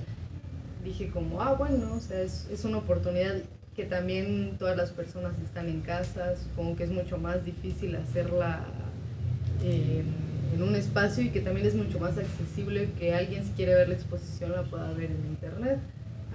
dije 0.83 1.09
como, 1.09 1.41
ah 1.41 1.53
bueno, 1.53 1.93
o 1.93 1.99
sea, 1.99 2.21
es, 2.21 2.47
es 2.51 2.65
una 2.65 2.77
oportunidad 2.77 3.35
que 3.75 3.85
también 3.85 4.55
todas 4.59 4.75
las 4.75 4.91
personas 4.91 5.33
están 5.43 5.69
en 5.69 5.81
casa, 5.81 6.35
supongo 6.35 6.75
que 6.75 6.83
es 6.83 6.89
mucho 6.91 7.17
más 7.17 7.45
difícil 7.45 7.95
hacerla 7.95 8.65
eh, 9.63 10.03
en 10.53 10.61
un 10.61 10.75
espacio 10.75 11.23
y 11.23 11.29
que 11.29 11.39
también 11.39 11.65
es 11.65 11.75
mucho 11.75 11.99
más 11.99 12.17
accesible 12.17 12.89
que 12.99 13.13
alguien 13.13 13.45
si 13.45 13.51
quiere 13.51 13.73
ver 13.75 13.87
la 13.87 13.95
exposición 13.95 14.51
la 14.51 14.63
pueda 14.63 14.91
ver 14.93 15.11
en 15.11 15.25
internet 15.29 15.79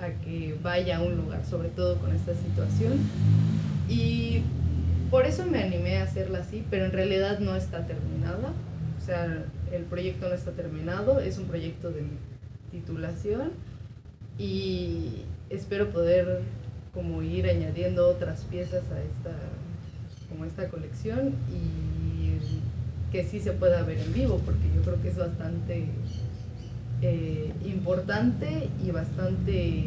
a 0.00 0.08
que 0.24 0.56
vaya 0.62 0.98
a 0.98 1.02
un 1.02 1.16
lugar, 1.16 1.44
sobre 1.44 1.68
todo 1.68 1.98
con 1.98 2.14
esta 2.14 2.34
situación. 2.34 2.98
Y 3.88 4.42
por 5.10 5.26
eso 5.26 5.46
me 5.46 5.62
animé 5.62 5.98
a 5.98 6.04
hacerla 6.04 6.38
así, 6.40 6.64
pero 6.70 6.86
en 6.86 6.92
realidad 6.92 7.38
no 7.38 7.54
está 7.56 7.86
terminada. 7.86 8.52
O 9.06 9.08
sea, 9.08 9.44
el 9.70 9.84
proyecto 9.84 10.28
no 10.28 10.34
está 10.34 10.50
terminado, 10.50 11.20
es 11.20 11.38
un 11.38 11.44
proyecto 11.44 11.92
de 11.92 12.02
titulación 12.72 13.52
y 14.36 15.22
espero 15.48 15.90
poder 15.90 16.40
como 16.92 17.22
ir 17.22 17.46
añadiendo 17.46 18.08
otras 18.08 18.42
piezas 18.50 18.82
a 18.90 18.98
esta, 19.00 19.38
como 20.28 20.44
esta 20.44 20.68
colección 20.70 21.34
y 21.54 23.12
que 23.12 23.22
sí 23.22 23.38
se 23.38 23.52
pueda 23.52 23.84
ver 23.84 23.98
en 23.98 24.12
vivo, 24.12 24.40
porque 24.44 24.64
yo 24.74 24.82
creo 24.82 25.00
que 25.00 25.10
es 25.10 25.16
bastante 25.16 25.84
eh, 27.02 27.52
importante 27.64 28.68
y 28.84 28.90
bastante 28.90 29.84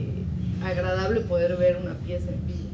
agradable 0.63 1.19
poder 1.19 1.57
ver 1.57 1.75
una 1.75 1.95
pieza 1.95 2.29
en 2.29 2.47
vivo. 2.47 2.68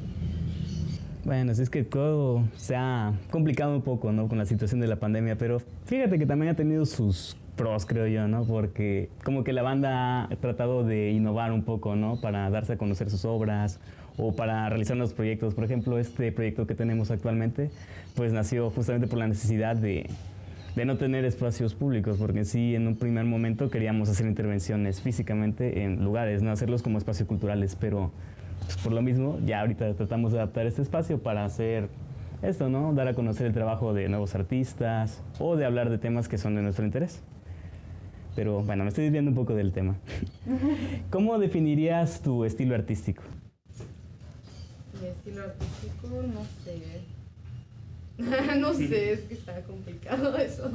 Bueno, 1.25 1.53
es 1.53 1.72
que 1.72 1.84
todo 1.84 2.44
se 2.55 2.75
ha 2.75 3.13
complicado 3.32 3.75
un 3.75 3.82
poco, 3.82 4.12
¿no? 4.12 4.27
Con 4.27 4.38
la 4.38 4.46
situación 4.46 4.79
de 4.79 4.86
la 4.86 4.98
pandemia, 4.98 5.36
pero 5.39 5.60
fíjate 5.86 6.20
que 6.20 6.27
también 6.27 6.51
ha 6.51 6.55
tenido 6.55 6.86
sus 6.86 7.36
pros, 7.55 7.88
creo 7.88 8.05
yo, 8.05 8.27
¿no? 8.27 8.44
Porque 8.46 9.10
como 9.24 9.44
que 9.44 9.51
la 9.51 9.63
banda 9.63 10.25
ha 10.25 10.36
tratado 10.36 10.84
de 10.84 11.10
innovar 11.10 11.51
un 11.51 11.63
poco, 11.63 11.96
¿no? 11.96 12.22
Para 12.22 12.48
darse 12.51 12.74
a 12.74 12.77
conocer 12.77 13.10
sus 13.10 13.25
obras 13.25 13.79
o 14.17 14.36
para 14.36 14.70
realizar 14.70 14.98
nuevos 14.98 15.15
proyectos. 15.15 15.55
Por 15.55 15.63
ejemplo, 15.63 15.98
este 15.98 16.32
proyecto 16.32 16.67
que 16.67 16.75
tenemos 16.75 17.10
actualmente, 17.10 17.72
pues 18.13 18.32
nació 18.32 18.70
justamente 18.70 19.08
por 19.08 19.17
la 19.17 19.27
necesidad 19.27 19.75
de, 19.75 20.08
de 20.75 20.86
no 20.86 20.98
tener 20.98 21.25
espacios 21.25 21.74
públicos, 21.74 22.17
porque 22.20 22.46
sí, 22.46 22.75
en 22.75 22.86
un 22.86 22.98
primer 22.98 23.25
momento 23.25 23.72
queríamos 23.72 24.10
hacer 24.10 24.27
intervenciones 24.27 25.01
físicamente 25.01 25.86
en 25.86 26.03
lugares, 26.03 26.44
no 26.44 26.51
hacerlos 26.51 26.84
como 26.84 27.00
espacios 27.00 27.27
culturales, 27.27 27.75
pero 27.75 28.12
pues, 28.65 28.77
por 28.77 28.93
lo 28.93 29.01
mismo, 29.01 29.39
ya 29.45 29.62
ahorita 29.62 29.93
tratamos 29.93 30.31
de 30.31 30.39
adaptar 30.39 30.65
este 30.65 30.81
espacio 30.81 31.22
para 31.22 31.45
hacer 31.45 31.89
esto, 32.41 32.69
¿no? 32.69 32.93
Dar 32.93 33.07
a 33.07 33.13
conocer 33.13 33.48
el 33.48 33.53
trabajo 33.53 33.93
de 33.93 34.10
nuevos 34.10 34.36
artistas 34.36 35.22
o 35.39 35.55
de 35.55 35.65
hablar 35.65 35.89
de 35.89 35.98
temas 35.98 36.27
que 36.27 36.38
son 36.38 36.55
de 36.55 36.62
nuestro 36.62 36.86
interés. 36.86 37.22
Pero 38.36 38.62
bueno, 38.63 38.84
me 38.84 38.89
estoy 38.89 39.05
desviando 39.05 39.31
un 39.31 39.36
poco 39.36 39.55
del 39.55 39.72
tema. 39.72 39.95
¿Cómo 41.10 41.38
definirías 41.39 42.22
tu 42.22 42.43
estilo 42.43 42.75
artístico? 42.75 43.24
Mi 45.01 45.07
estilo 45.07 45.43
artístico, 45.43 46.07
no 46.34 46.43
sé. 46.63 47.01
no 48.60 48.74
sé, 48.74 49.13
es 49.13 49.19
que 49.22 49.34
está 49.36 49.62
complicado 49.62 50.36
eso. 50.38 50.72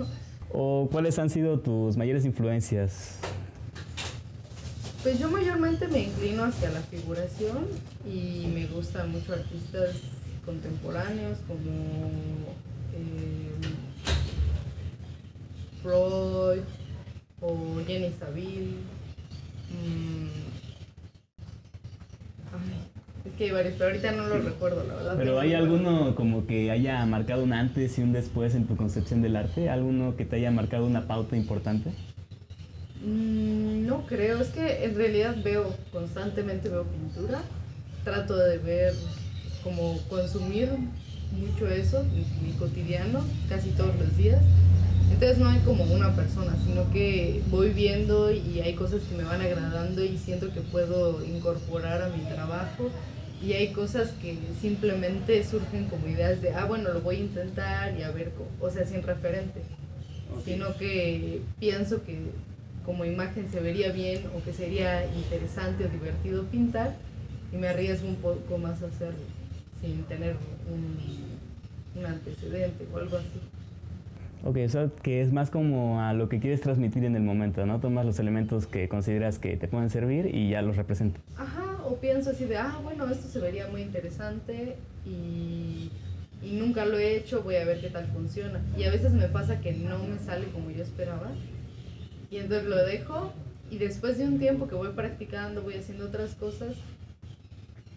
¿O 0.53 0.89
cuáles 0.91 1.19
han 1.19 1.31
sido 1.31 1.61
tus 1.61 1.97
mayores 1.97 2.25
influencias? 2.25 3.21
Pues 5.03 5.19
yo 5.19 5.31
mayormente 5.31 5.89
me 5.89 6.01
inclino 6.03 6.45
hacia 6.45 6.71
la 6.71 6.81
figuración 6.81 7.67
y 8.05 8.47
me 8.49 8.67
gustan 8.67 9.11
mucho 9.11 9.33
artistas 9.33 9.97
contemporáneos 10.45 11.39
como 11.49 11.71
eh, 12.93 13.51
Freud 15.83 16.61
o 17.41 17.81
Jenny 17.87 18.13
Saville. 18.21 18.77
Mm, 19.71 20.29
ay, 22.53 22.85
es 23.25 23.33
que 23.39 23.45
hay 23.45 23.51
varios, 23.53 23.75
pero 23.79 23.87
ahorita 23.87 24.13
no 24.13 24.27
los 24.27 24.45
recuerdo, 24.45 24.85
la 24.87 24.95
verdad. 24.97 25.15
¿Pero 25.17 25.41
hay 25.41 25.55
alguno 25.55 26.15
como 26.15 26.47
que 26.47 26.71
haya 26.71 27.07
marcado 27.07 27.43
un 27.43 27.55
antes 27.55 27.99
y 27.99 28.03
un 28.03 28.13
después 28.13 28.55
en 28.55 28.67
tu 28.67 28.77
concepción 28.77 29.23
del 29.23 29.37
arte? 29.37 29.71
¿Alguno 29.71 30.15
que 30.17 30.27
te 30.27 30.37
haya 30.37 30.51
marcado 30.51 30.85
una 30.85 31.07
pauta 31.07 31.39
importante? 31.39 31.91
Mm, 33.03 33.60
No 33.91 34.07
creo, 34.07 34.41
es 34.41 34.51
que 34.51 34.85
en 34.85 34.95
realidad 34.95 35.35
veo, 35.43 35.75
constantemente 35.93 36.69
veo 36.69 36.85
pintura, 36.85 37.43
trato 38.05 38.37
de 38.37 38.59
ver, 38.59 38.95
como 39.65 39.99
consumir 40.09 40.69
mucho 41.33 41.69
eso 41.69 41.99
en 41.99 42.25
mi 42.41 42.53
cotidiano, 42.53 43.25
casi 43.49 43.71
todos 43.71 43.93
los 43.97 44.17
días. 44.17 44.39
Entonces 45.11 45.39
no 45.39 45.49
hay 45.49 45.59
como 45.67 45.83
una 45.93 46.15
persona, 46.15 46.57
sino 46.65 46.89
que 46.93 47.43
voy 47.51 47.71
viendo 47.71 48.31
y 48.31 48.61
hay 48.61 48.75
cosas 48.75 49.03
que 49.03 49.17
me 49.17 49.25
van 49.25 49.41
agradando 49.41 50.05
y 50.05 50.17
siento 50.19 50.53
que 50.53 50.61
puedo 50.61 51.25
incorporar 51.25 52.01
a 52.01 52.11
mi 52.11 52.23
trabajo. 52.33 52.91
Y 53.45 53.55
hay 53.55 53.73
cosas 53.73 54.11
que 54.23 54.37
simplemente 54.61 55.43
surgen 55.43 55.87
como 55.87 56.07
ideas 56.07 56.41
de, 56.41 56.53
ah, 56.53 56.67
bueno, 56.67 56.93
lo 56.93 57.01
voy 57.01 57.17
a 57.17 57.21
intentar 57.21 57.99
y 57.99 58.05
a 58.05 58.13
ver, 58.13 58.31
cómo", 58.39 58.51
o 58.61 58.71
sea, 58.71 58.87
sin 58.87 59.03
referente, 59.03 59.63
sino 60.45 60.77
que 60.77 61.41
pienso 61.59 62.05
que 62.05 62.19
como 62.85 63.05
imagen 63.05 63.51
se 63.51 63.61
vería 63.61 63.93
bien 63.93 64.23
o 64.37 64.43
que 64.43 64.53
sería 64.53 65.07
interesante 65.07 65.85
o 65.85 65.89
divertido 65.89 66.45
pintar 66.45 66.95
y 67.53 67.57
me 67.57 67.69
arriesgo 67.69 68.09
un 68.09 68.17
poco 68.17 68.59
más 68.59 68.83
a 68.83 68.87
hacerlo 68.87 69.21
sin 69.81 70.03
tener 70.05 70.37
un, 70.71 72.01
un 72.01 72.07
antecedente 72.07 72.87
o 72.93 72.99
algo 72.99 73.17
así. 73.17 73.41
Ok, 74.43 74.57
o 74.65 74.69
sea, 74.69 74.89
que 75.03 75.21
es 75.21 75.33
más 75.33 75.51
como 75.51 76.01
a 76.01 76.15
lo 76.15 76.31
que 76.31 76.41
quieres 76.41 76.63
transmitir 76.63 77.05
en 77.05 77.15
el 77.15 77.23
momento, 77.23 77.67
¿no? 77.67 77.79
Tomas 77.79 78.07
los 78.07 78.19
elementos 78.19 78.67
que 78.67 78.89
consideras 78.89 79.39
que 79.39 79.57
te 79.57 79.69
pueden 79.69 79.91
servir 79.91 80.35
y 80.35 80.51
ya 80.51 80.63
los 80.63 80.77
representas. 80.77 81.23
Ajá, 81.37 81.77
o 81.85 81.97
pienso 81.97 82.31
así 82.31 82.47
de, 82.47 82.57
ah, 82.57 82.79
bueno, 82.83 83.07
esto 83.11 83.29
se 83.29 83.39
vería 83.39 83.69
muy 83.69 83.83
interesante 83.83 84.77
y, 85.05 85.91
y 86.43 86.53
nunca 86.53 86.87
lo 86.87 86.99
he 86.99 87.17
hecho, 87.17 87.43
voy 87.43 87.57
a 87.57 87.67
ver 87.67 87.83
qué 87.83 87.91
tal 87.91 88.07
funciona. 88.07 88.63
Y 88.79 88.85
a 88.85 88.91
veces 88.91 89.13
me 89.13 89.29
pasa 89.29 89.61
que 89.61 89.73
no 89.73 89.99
me 90.05 90.19
sale 90.19 90.47
como 90.47 90.71
yo 90.71 90.83
esperaba 90.83 91.31
y 92.31 92.37
entonces 92.37 92.69
lo 92.69 92.77
dejo 92.77 93.33
y 93.71 93.79
después 93.79 94.19
de 94.19 94.25
un 94.25 94.39
tiempo 94.39 94.69
que 94.69 94.75
voy 94.75 94.91
practicando, 94.91 95.63
voy 95.63 95.75
haciendo 95.75 96.07
otras 96.07 96.35
cosas, 96.35 96.77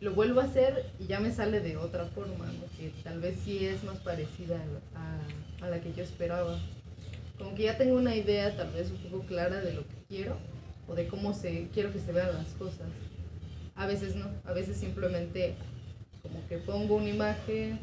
lo 0.02 0.14
vuelvo 0.14 0.42
a 0.42 0.46
hacer 0.46 0.86
y 1.00 1.06
ya 1.06 1.20
me 1.20 1.32
sale 1.32 1.60
de 1.62 1.78
otra 1.78 2.06
forma, 2.06 2.46
que 2.78 2.92
tal 3.04 3.20
vez 3.20 3.38
sí 3.44 3.66
es 3.66 3.84
más 3.84 4.00
parecida 4.00 4.60
a, 4.96 5.66
a 5.66 5.70
la 5.70 5.80
que 5.82 5.94
yo 5.94 6.04
esperaba. 6.04 6.60
Como 7.38 7.56
que 7.56 7.64
ya 7.64 7.78
tengo 7.78 7.96
una 7.96 8.16
idea 8.16 8.56
tal 8.56 8.72
vez 8.72 8.92
un 8.92 8.98
poco 8.98 9.26
clara 9.26 9.62
de 9.62 9.74
lo 9.74 9.82
que 9.82 9.96
quiero 10.08 10.36
o 10.88 10.96
de 10.96 11.08
cómo 11.08 11.34
se, 11.34 11.68
quiero 11.74 11.92
que 11.92 12.00
se 12.00 12.12
vean 12.12 12.34
las 12.34 12.50
cosas. 12.60 12.88
A 13.76 13.86
veces 13.88 14.16
no, 14.16 14.28
a 14.46 14.54
veces 14.54 14.78
simplemente 14.78 15.56
como 16.22 16.46
que 16.48 16.58
pongo 16.58 16.96
una 16.96 17.10
imagen 17.10 17.80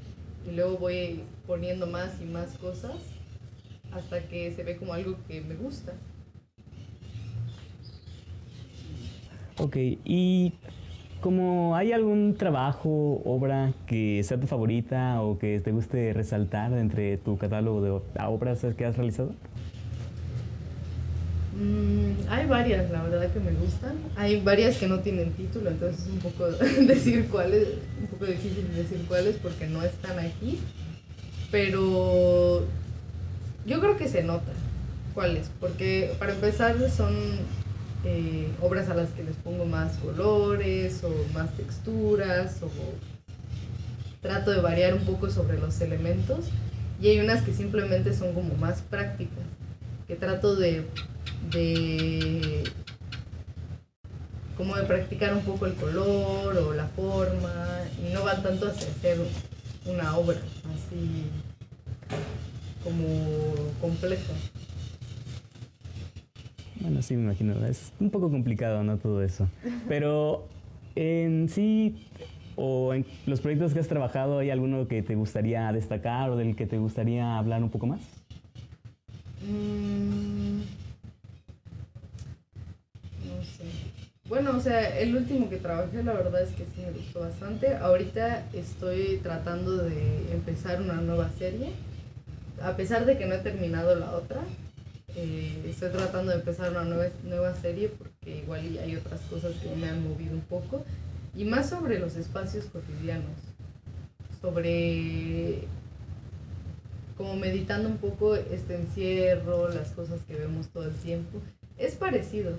y 0.48 0.54
luego 0.54 0.78
voy 0.78 1.22
poniendo 1.46 1.86
más 1.86 2.20
y 2.20 2.24
más 2.24 2.56
cosas 2.58 2.96
hasta 3.92 4.22
que 4.28 4.52
se 4.54 4.62
ve 4.62 4.76
como 4.76 4.92
algo 4.94 5.16
que 5.26 5.40
me 5.40 5.56
gusta. 5.56 5.92
Ok, 9.62 9.76
y 9.76 10.54
como 11.20 11.76
hay 11.76 11.92
algún 11.92 12.34
trabajo, 12.34 13.20
obra 13.26 13.74
que 13.86 14.22
sea 14.24 14.40
tu 14.40 14.46
favorita 14.46 15.20
o 15.20 15.38
que 15.38 15.60
te 15.60 15.70
guste 15.70 16.14
resaltar 16.14 16.72
entre 16.72 17.18
tu 17.18 17.36
catálogo 17.36 17.82
de 17.82 17.90
obras 18.24 18.64
que 18.74 18.86
has 18.86 18.96
realizado? 18.96 19.34
Mm, 21.60 22.26
hay 22.30 22.46
varias, 22.46 22.90
la 22.90 23.02
verdad, 23.02 23.30
que 23.30 23.38
me 23.38 23.52
gustan. 23.52 23.96
Hay 24.16 24.40
varias 24.40 24.78
que 24.78 24.88
no 24.88 25.00
tienen 25.00 25.32
título, 25.32 25.68
entonces 25.68 26.06
es 26.06 26.10
un 26.10 26.20
poco 26.20 26.46
decir 26.86 27.28
cuáles, 27.28 27.68
un 28.00 28.06
poco 28.06 28.24
difícil 28.24 28.66
decir 28.74 29.04
cuáles 29.06 29.36
porque 29.36 29.66
no 29.66 29.82
están 29.82 30.18
aquí. 30.20 30.58
Pero 31.50 32.64
yo 33.66 33.78
creo 33.78 33.98
que 33.98 34.08
se 34.08 34.22
nota 34.22 34.52
cuáles, 35.12 35.50
porque 35.60 36.12
para 36.18 36.32
empezar 36.32 36.76
son 36.88 37.12
eh, 38.04 38.48
obras 38.60 38.88
a 38.88 38.94
las 38.94 39.10
que 39.10 39.22
les 39.22 39.36
pongo 39.36 39.66
más 39.66 39.96
colores 39.98 41.02
o 41.04 41.10
más 41.34 41.50
texturas 41.56 42.62
o 42.62 42.70
trato 44.22 44.50
de 44.50 44.60
variar 44.60 44.94
un 44.94 45.04
poco 45.04 45.30
sobre 45.30 45.58
los 45.58 45.80
elementos 45.80 46.46
y 47.00 47.08
hay 47.08 47.20
unas 47.20 47.42
que 47.42 47.52
simplemente 47.52 48.14
son 48.14 48.34
como 48.34 48.54
más 48.56 48.82
prácticas, 48.82 49.44
que 50.06 50.16
trato 50.16 50.54
de, 50.54 50.84
de 51.50 52.64
como 54.56 54.76
de 54.76 54.82
practicar 54.84 55.34
un 55.34 55.42
poco 55.42 55.66
el 55.66 55.74
color 55.74 56.56
o 56.56 56.74
la 56.74 56.86
forma 56.88 57.80
y 58.06 58.12
no 58.12 58.22
van 58.22 58.42
tanto 58.42 58.68
hacia 58.68 58.88
hacer 58.88 59.18
una 59.86 60.16
obra 60.16 60.38
así 60.74 61.24
como 62.84 63.06
compleja. 63.80 64.32
Bueno, 66.80 67.02
sí, 67.02 67.14
me 67.14 67.24
imagino. 67.24 67.64
Es 67.66 67.92
un 68.00 68.10
poco 68.10 68.30
complicado, 68.30 68.82
¿no? 68.82 68.96
Todo 68.98 69.22
eso. 69.22 69.48
Pero 69.86 70.48
en 70.96 71.48
sí, 71.48 72.06
o 72.56 72.94
en 72.94 73.04
los 73.26 73.40
proyectos 73.40 73.74
que 73.74 73.80
has 73.80 73.88
trabajado, 73.88 74.38
¿hay 74.38 74.50
alguno 74.50 74.88
que 74.88 75.02
te 75.02 75.14
gustaría 75.14 75.70
destacar 75.72 76.30
o 76.30 76.36
del 76.36 76.56
que 76.56 76.66
te 76.66 76.78
gustaría 76.78 77.38
hablar 77.38 77.62
un 77.62 77.70
poco 77.70 77.86
más? 77.86 78.00
Mm, 79.46 80.60
no 83.26 83.44
sé. 83.44 83.64
Bueno, 84.28 84.56
o 84.56 84.60
sea, 84.60 84.98
el 84.98 85.16
último 85.16 85.50
que 85.50 85.56
trabajé, 85.56 86.02
la 86.02 86.12
verdad 86.12 86.42
es 86.42 86.50
que 86.50 86.64
sí 86.64 86.82
me 86.84 86.92
gustó 86.92 87.20
bastante. 87.20 87.76
Ahorita 87.76 88.44
estoy 88.54 89.18
tratando 89.22 89.76
de 89.76 90.32
empezar 90.32 90.80
una 90.80 90.94
nueva 90.94 91.30
serie. 91.38 91.70
A 92.62 92.76
pesar 92.76 93.06
de 93.06 93.18
que 93.18 93.26
no 93.26 93.34
he 93.34 93.38
terminado 93.38 93.94
la 93.96 94.12
otra, 94.12 94.42
eh, 95.16 95.62
estoy 95.68 95.90
tratando 95.90 96.32
de 96.32 96.38
empezar 96.38 96.70
una 96.70 96.84
nueva, 96.84 97.08
nueva 97.24 97.54
serie 97.54 97.88
porque 97.88 98.38
igual 98.38 98.78
hay 98.82 98.96
otras 98.96 99.20
cosas 99.22 99.54
que 99.56 99.74
me 99.76 99.88
han 99.88 100.08
movido 100.08 100.34
un 100.34 100.42
poco. 100.42 100.84
Y 101.36 101.44
más 101.44 101.70
sobre 101.70 101.98
los 101.98 102.16
espacios 102.16 102.66
cotidianos. 102.66 103.36
Sobre 104.40 105.64
como 107.16 107.36
meditando 107.36 107.90
un 107.90 107.98
poco 107.98 108.34
este 108.34 108.76
encierro, 108.76 109.68
las 109.68 109.90
cosas 109.90 110.20
que 110.22 110.36
vemos 110.36 110.68
todo 110.68 110.84
el 110.84 110.94
tiempo. 110.94 111.38
Es 111.76 111.94
parecido. 111.94 112.52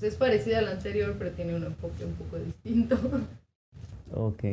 Es 0.00 0.14
parecido 0.14 0.58
al 0.58 0.68
anterior, 0.68 1.16
pero 1.18 1.32
tiene 1.32 1.56
un 1.56 1.64
enfoque 1.64 2.04
un 2.04 2.12
poco 2.12 2.36
distinto. 2.44 2.96
Ok. 4.14 4.44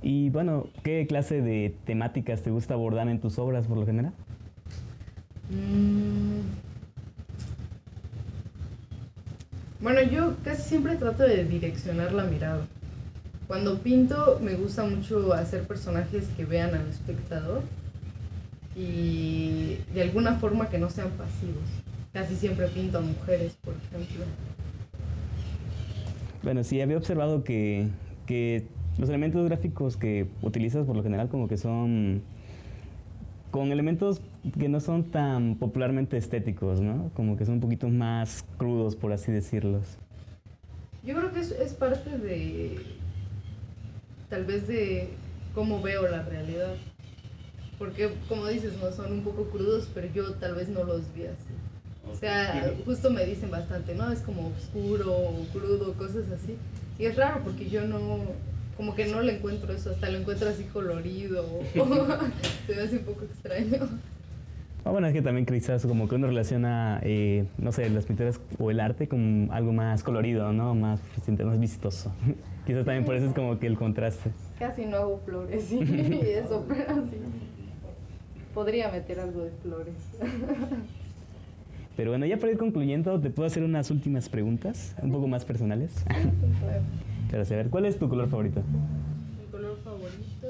Y 0.00 0.30
bueno, 0.30 0.68
¿qué 0.82 1.06
clase 1.06 1.42
de 1.42 1.74
temáticas 1.84 2.42
te 2.42 2.50
gusta 2.50 2.74
abordar 2.74 3.08
en 3.08 3.20
tus 3.20 3.38
obras 3.38 3.66
por 3.66 3.76
lo 3.76 3.84
general? 3.84 4.12
Mm. 5.50 6.65
Bueno, 9.86 10.02
yo 10.02 10.34
casi 10.42 10.62
siempre 10.62 10.96
trato 10.96 11.22
de 11.22 11.44
direccionar 11.44 12.12
la 12.12 12.24
mirada. 12.24 12.66
Cuando 13.46 13.78
pinto 13.78 14.40
me 14.42 14.54
gusta 14.54 14.84
mucho 14.84 15.32
hacer 15.32 15.62
personajes 15.62 16.26
que 16.36 16.44
vean 16.44 16.74
al 16.74 16.88
espectador 16.88 17.62
y 18.74 19.78
de 19.94 20.02
alguna 20.02 20.40
forma 20.40 20.68
que 20.70 20.78
no 20.78 20.90
sean 20.90 21.10
pasivos. 21.10 21.62
Casi 22.12 22.34
siempre 22.34 22.66
pinto 22.66 22.98
a 22.98 23.00
mujeres, 23.00 23.56
por 23.62 23.74
ejemplo. 23.74 24.24
Bueno, 26.42 26.64
sí, 26.64 26.80
había 26.80 26.96
observado 26.96 27.44
que, 27.44 27.86
que 28.26 28.66
los 28.98 29.08
elementos 29.08 29.46
gráficos 29.46 29.96
que 29.96 30.26
utilizas 30.42 30.84
por 30.84 30.96
lo 30.96 31.04
general 31.04 31.28
como 31.28 31.46
que 31.46 31.58
son 31.58 32.22
con 33.56 33.72
elementos 33.72 34.20
que 34.58 34.68
no 34.68 34.80
son 34.80 35.04
tan 35.04 35.54
popularmente 35.54 36.18
estéticos, 36.18 36.82
¿no? 36.82 37.10
Como 37.14 37.38
que 37.38 37.46
son 37.46 37.54
un 37.54 37.60
poquito 37.60 37.88
más 37.88 38.44
crudos, 38.58 38.96
por 38.96 39.14
así 39.14 39.32
decirlos. 39.32 39.96
Yo 41.02 41.16
creo 41.16 41.32
que 41.32 41.40
es, 41.40 41.52
es 41.52 41.72
parte 41.72 42.18
de, 42.18 42.78
tal 44.28 44.44
vez 44.44 44.68
de 44.68 45.08
cómo 45.54 45.80
veo 45.80 46.06
la 46.06 46.22
realidad. 46.24 46.74
Porque, 47.78 48.10
como 48.28 48.46
dices, 48.46 48.74
no 48.78 48.92
son 48.92 49.10
un 49.10 49.22
poco 49.22 49.44
crudos, 49.48 49.88
pero 49.94 50.06
yo 50.12 50.34
tal 50.34 50.54
vez 50.54 50.68
no 50.68 50.84
los 50.84 51.00
vi 51.14 51.22
así. 51.22 51.54
O 52.12 52.14
sea, 52.14 52.74
justo 52.84 53.08
me 53.08 53.24
dicen 53.24 53.50
bastante, 53.50 53.94
¿no? 53.94 54.12
Es 54.12 54.20
como 54.20 54.48
oscuro 54.48 55.16
o 55.16 55.46
crudo, 55.54 55.94
cosas 55.94 56.30
así. 56.30 56.58
Y 56.98 57.06
es 57.06 57.16
raro 57.16 57.40
porque 57.42 57.70
yo 57.70 57.86
no, 57.86 58.18
como 58.76 58.94
que 58.94 59.06
no 59.06 59.20
le 59.20 59.36
encuentro 59.36 59.72
eso, 59.72 59.90
hasta 59.90 60.10
lo 60.10 60.18
encuentro 60.18 60.48
así 60.48 60.64
colorido, 60.64 61.44
se 62.66 62.74
me 62.74 62.82
hace 62.82 62.98
un 62.98 63.04
poco 63.04 63.24
extraño. 63.24 63.88
Ah, 64.84 64.90
bueno, 64.90 65.08
es 65.08 65.12
que 65.12 65.22
también 65.22 65.46
quizás 65.46 65.84
como 65.84 66.08
que 66.08 66.14
uno 66.14 66.28
relaciona, 66.28 67.00
eh, 67.02 67.46
no 67.58 67.72
sé, 67.72 67.90
las 67.90 68.04
pinturas 68.04 68.40
o 68.58 68.70
el 68.70 68.78
arte 68.78 69.08
con 69.08 69.48
algo 69.50 69.72
más 69.72 70.04
colorido, 70.04 70.52
¿no? 70.52 70.76
Más, 70.76 71.00
más 71.44 71.58
vistoso. 71.58 72.12
quizás 72.66 72.84
también 72.84 73.04
por 73.04 73.16
eso 73.16 73.26
es 73.26 73.32
como 73.32 73.58
que 73.58 73.66
el 73.66 73.76
contraste. 73.76 74.30
Casi 74.58 74.86
no 74.86 74.98
hago 74.98 75.20
flores 75.24 75.72
y 75.72 75.80
eso, 75.80 76.64
pero 76.68 76.94
sí. 77.06 77.16
Podría 78.54 78.88
meter 78.90 79.18
algo 79.18 79.42
de 79.42 79.50
flores. 79.62 79.94
Pero 81.96 82.10
bueno, 82.10 82.26
ya 82.26 82.36
para 82.36 82.52
ir 82.52 82.58
concluyendo, 82.58 83.20
¿te 83.20 83.30
puedo 83.30 83.46
hacer 83.46 83.64
unas 83.64 83.90
últimas 83.90 84.28
preguntas? 84.28 84.94
Un 85.02 85.10
poco 85.10 85.26
más 85.26 85.44
personales. 85.44 85.92
Para 87.30 87.44
saber, 87.44 87.70
¿cuál 87.70 87.86
es 87.86 87.98
tu 87.98 88.08
color 88.08 88.28
favorito? 88.28 88.62
Mi 89.38 89.46
color 89.50 89.78
favorito. 89.82 90.46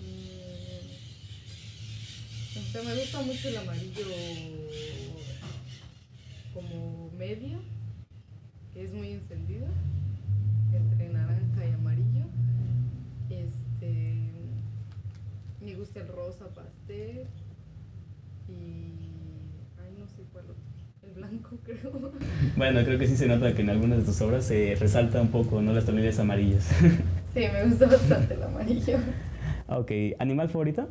mm, 0.00 0.76
o 2.58 2.72
sea, 2.72 2.82
me 2.82 2.94
gusta 2.94 3.22
mucho 3.22 3.48
el 3.48 3.56
amarillo 3.56 4.04
como 6.54 7.10
medio, 7.18 7.58
que 8.72 8.84
es 8.84 8.92
muy 8.94 9.10
encendido, 9.10 9.66
entre 10.72 11.08
naranja 11.08 11.66
y 11.66 11.72
amarillo. 11.72 12.24
Este, 13.28 14.14
me 15.60 15.74
gusta 15.74 16.00
el 16.00 16.08
rosa 16.08 16.46
pastel 16.54 17.26
y, 18.48 18.92
ay, 19.82 19.96
no 19.98 20.06
sé 20.06 20.22
cuál 20.32 20.44
otro. 20.44 20.85
El 21.06 21.12
blanco, 21.14 21.56
creo. 21.64 22.12
Bueno, 22.56 22.84
creo 22.84 22.98
que 22.98 23.06
sí 23.06 23.16
se 23.16 23.26
nota 23.26 23.54
que 23.54 23.62
en 23.62 23.70
algunas 23.70 23.98
de 23.98 24.04
tus 24.04 24.20
obras 24.20 24.44
se 24.44 24.74
resalta 24.78 25.20
un 25.20 25.28
poco, 25.28 25.62
¿no? 25.62 25.72
Las 25.72 25.84
tonalidades 25.84 26.18
amarillas. 26.18 26.68
Sí, 27.36 27.42
me 27.52 27.64
gusta 27.66 27.84
bastante 27.84 28.32
el 28.32 28.42
amarillo. 28.42 28.96
ok, 29.68 29.92
¿animal 30.18 30.48
favorito? 30.48 30.88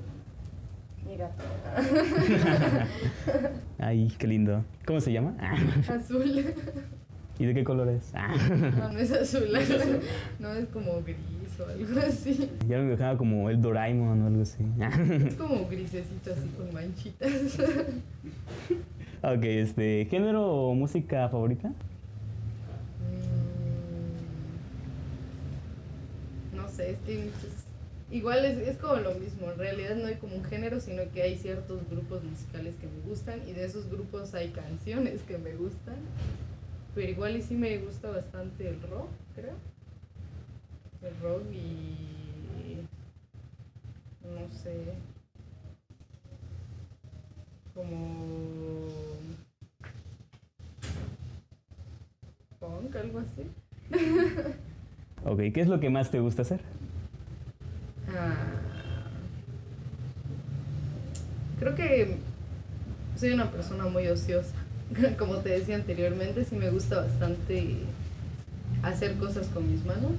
Mira, 1.07 1.31
Ay, 3.79 4.13
qué 4.19 4.27
lindo. 4.27 4.63
¿Cómo 4.85 5.01
se 5.01 5.11
llama? 5.11 5.35
azul. 5.89 6.45
¿Y 7.39 7.45
de 7.45 7.53
qué 7.55 7.63
color 7.63 7.89
es? 7.89 8.13
No, 8.77 8.91
no 8.93 8.99
es 8.99 9.11
azul, 9.11 9.47
no 10.39 10.53
es 10.53 10.67
como 10.67 11.01
gris 11.01 11.17
o 11.59 11.65
algo 11.67 11.99
así. 12.07 12.47
Ya 12.69 12.77
me 12.77 12.91
dejaba 12.91 13.17
como 13.17 13.49
el 13.49 13.59
Doraemon 13.59 14.21
o 14.21 14.27
algo 14.27 14.43
así. 14.43 14.63
Es 15.25 15.33
como 15.33 15.67
grisecito 15.67 16.31
así 16.31 16.47
con 16.55 16.71
manchitas. 16.71 17.57
Ok, 19.33 19.43
este, 19.43 20.05
¿género 20.09 20.45
o 20.45 20.75
música 20.75 21.29
favorita? 21.29 21.73
Mm, 22.99 23.75
No 26.51 26.69
sé, 26.69 26.91
es 26.91 26.99
que 27.01 27.31
igual 28.09 28.45
es, 28.45 28.57
es 28.59 28.77
como 28.77 28.95
lo 28.97 29.15
mismo. 29.15 29.51
En 29.51 29.57
realidad 29.59 29.95
no 29.95 30.07
hay 30.07 30.15
como 30.17 30.35
un 30.35 30.43
género, 30.45 30.79
sino 30.79 31.03
que 31.11 31.23
hay 31.23 31.37
ciertos 31.37 31.87
grupos 31.89 32.23
musicales 32.23 32.75
que 32.77 32.87
me 32.87 32.99
gustan 33.01 33.41
y 33.47 33.53
de 33.53 33.65
esos 33.65 33.89
grupos 33.89 34.33
hay 34.33 34.49
canciones 34.51 35.21
que 35.23 35.37
me 35.37 35.55
gustan. 35.55 35.97
Pero 36.95 37.11
igual 37.11 37.35
y 37.37 37.41
sí 37.43 37.55
me 37.55 37.77
gusta 37.79 38.09
bastante 38.09 38.69
el 38.69 38.81
rock, 38.83 39.09
creo. 39.35 39.55
El 41.01 41.19
rock 41.21 41.43
y... 41.53 42.77
No 44.23 44.51
sé. 44.51 44.95
Como... 47.73 48.64
Algo 52.95 53.19
así. 53.19 53.49
Ok, 55.25 55.39
¿qué 55.53 55.61
es 55.61 55.67
lo 55.67 55.79
que 55.79 55.89
más 55.89 56.11
te 56.11 56.19
gusta 56.19 56.43
hacer? 56.43 56.61
Ah, 58.07 58.35
creo 61.59 61.75
que 61.75 62.17
soy 63.15 63.31
una 63.31 63.51
persona 63.51 63.85
muy 63.85 64.07
ociosa. 64.07 64.55
como 65.17 65.37
te 65.37 65.49
decía 65.49 65.75
anteriormente, 65.75 66.45
sí 66.45 66.55
me 66.55 66.69
gusta 66.69 67.01
bastante 67.01 67.77
hacer 68.83 69.15
cosas 69.15 69.47
con 69.47 69.69
mis 69.69 69.83
manos. 69.85 70.13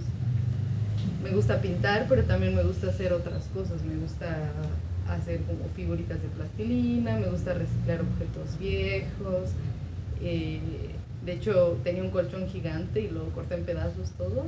Me 1.22 1.30
gusta 1.30 1.60
pintar, 1.60 2.06
pero 2.08 2.24
también 2.24 2.54
me 2.54 2.62
gusta 2.62 2.88
hacer 2.88 3.12
otras 3.12 3.44
cosas. 3.54 3.82
Me 3.82 3.96
gusta 3.96 4.50
hacer 5.08 5.40
como 5.42 5.68
figuritas 5.74 6.20
de 6.20 6.28
plastilina, 6.28 7.18
me 7.18 7.28
gusta 7.28 7.54
reciclar 7.54 8.00
objetos 8.00 8.58
viejos. 8.58 9.50
Eh, 10.20 10.95
de 11.26 11.32
hecho, 11.32 11.76
tenía 11.82 12.04
un 12.04 12.10
colchón 12.10 12.48
gigante 12.48 13.00
y 13.00 13.08
lo 13.08 13.24
corté 13.32 13.56
en 13.56 13.64
pedazos 13.64 14.10
todo 14.16 14.44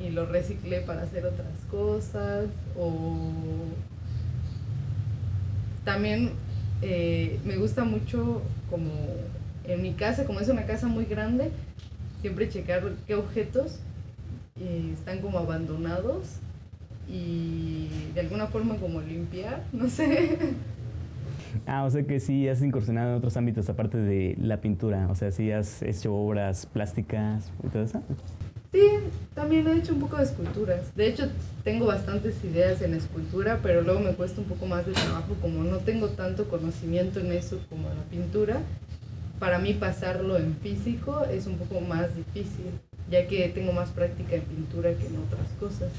y 0.00 0.10
lo 0.10 0.26
reciclé 0.26 0.80
para 0.80 1.02
hacer 1.02 1.26
otras 1.26 1.52
cosas. 1.68 2.46
O 2.78 3.02
también 5.84 6.30
eh, 6.82 7.40
me 7.44 7.56
gusta 7.56 7.82
mucho 7.82 8.42
como 8.70 8.92
en 9.64 9.82
mi 9.82 9.92
casa, 9.94 10.24
como 10.24 10.38
es 10.38 10.48
una 10.48 10.66
casa 10.66 10.86
muy 10.86 11.04
grande, 11.04 11.50
siempre 12.20 12.48
checar 12.48 12.92
qué 13.06 13.16
objetos 13.16 13.80
eh, 14.60 14.92
están 14.92 15.20
como 15.20 15.38
abandonados 15.38 16.36
y 17.10 17.88
de 18.14 18.20
alguna 18.20 18.46
forma 18.46 18.76
como 18.76 19.00
limpiar, 19.00 19.64
no 19.72 19.88
sé. 19.90 20.38
Ah, 21.66 21.84
o 21.84 21.90
sea 21.90 22.02
que 22.04 22.20
sí 22.20 22.48
has 22.48 22.62
incursionado 22.62 23.10
en 23.10 23.16
otros 23.16 23.36
ámbitos 23.36 23.68
aparte 23.68 23.98
de 23.98 24.36
la 24.38 24.60
pintura, 24.60 25.08
o 25.10 25.14
sea, 25.14 25.30
sí 25.30 25.50
has 25.50 25.82
hecho 25.82 26.14
obras 26.14 26.66
plásticas 26.66 27.50
y 27.64 27.68
todo 27.68 27.82
eso. 27.82 28.02
Sí, 28.72 28.86
también 29.34 29.66
he 29.66 29.76
hecho 29.76 29.94
un 29.94 30.00
poco 30.00 30.16
de 30.18 30.24
esculturas. 30.24 30.94
De 30.94 31.08
hecho, 31.08 31.30
tengo 31.64 31.86
bastantes 31.86 32.42
ideas 32.44 32.82
en 32.82 32.94
escultura, 32.94 33.60
pero 33.62 33.80
luego 33.80 34.00
me 34.00 34.12
cuesta 34.12 34.42
un 34.42 34.46
poco 34.46 34.66
más 34.66 34.84
de 34.84 34.92
trabajo, 34.92 35.34
como 35.40 35.64
no 35.64 35.78
tengo 35.78 36.08
tanto 36.08 36.48
conocimiento 36.48 37.20
en 37.20 37.32
eso 37.32 37.58
como 37.70 37.90
en 37.90 37.96
la 37.96 38.04
pintura. 38.04 38.60
Para 39.38 39.58
mí 39.58 39.72
pasarlo 39.72 40.36
en 40.36 40.54
físico 40.56 41.24
es 41.24 41.46
un 41.46 41.56
poco 41.56 41.80
más 41.80 42.14
difícil, 42.14 42.66
ya 43.10 43.26
que 43.26 43.48
tengo 43.48 43.72
más 43.72 43.90
práctica 43.90 44.34
en 44.36 44.42
pintura 44.42 44.92
que 44.94 45.06
en 45.06 45.16
otras 45.16 45.48
cosas. 45.58 45.90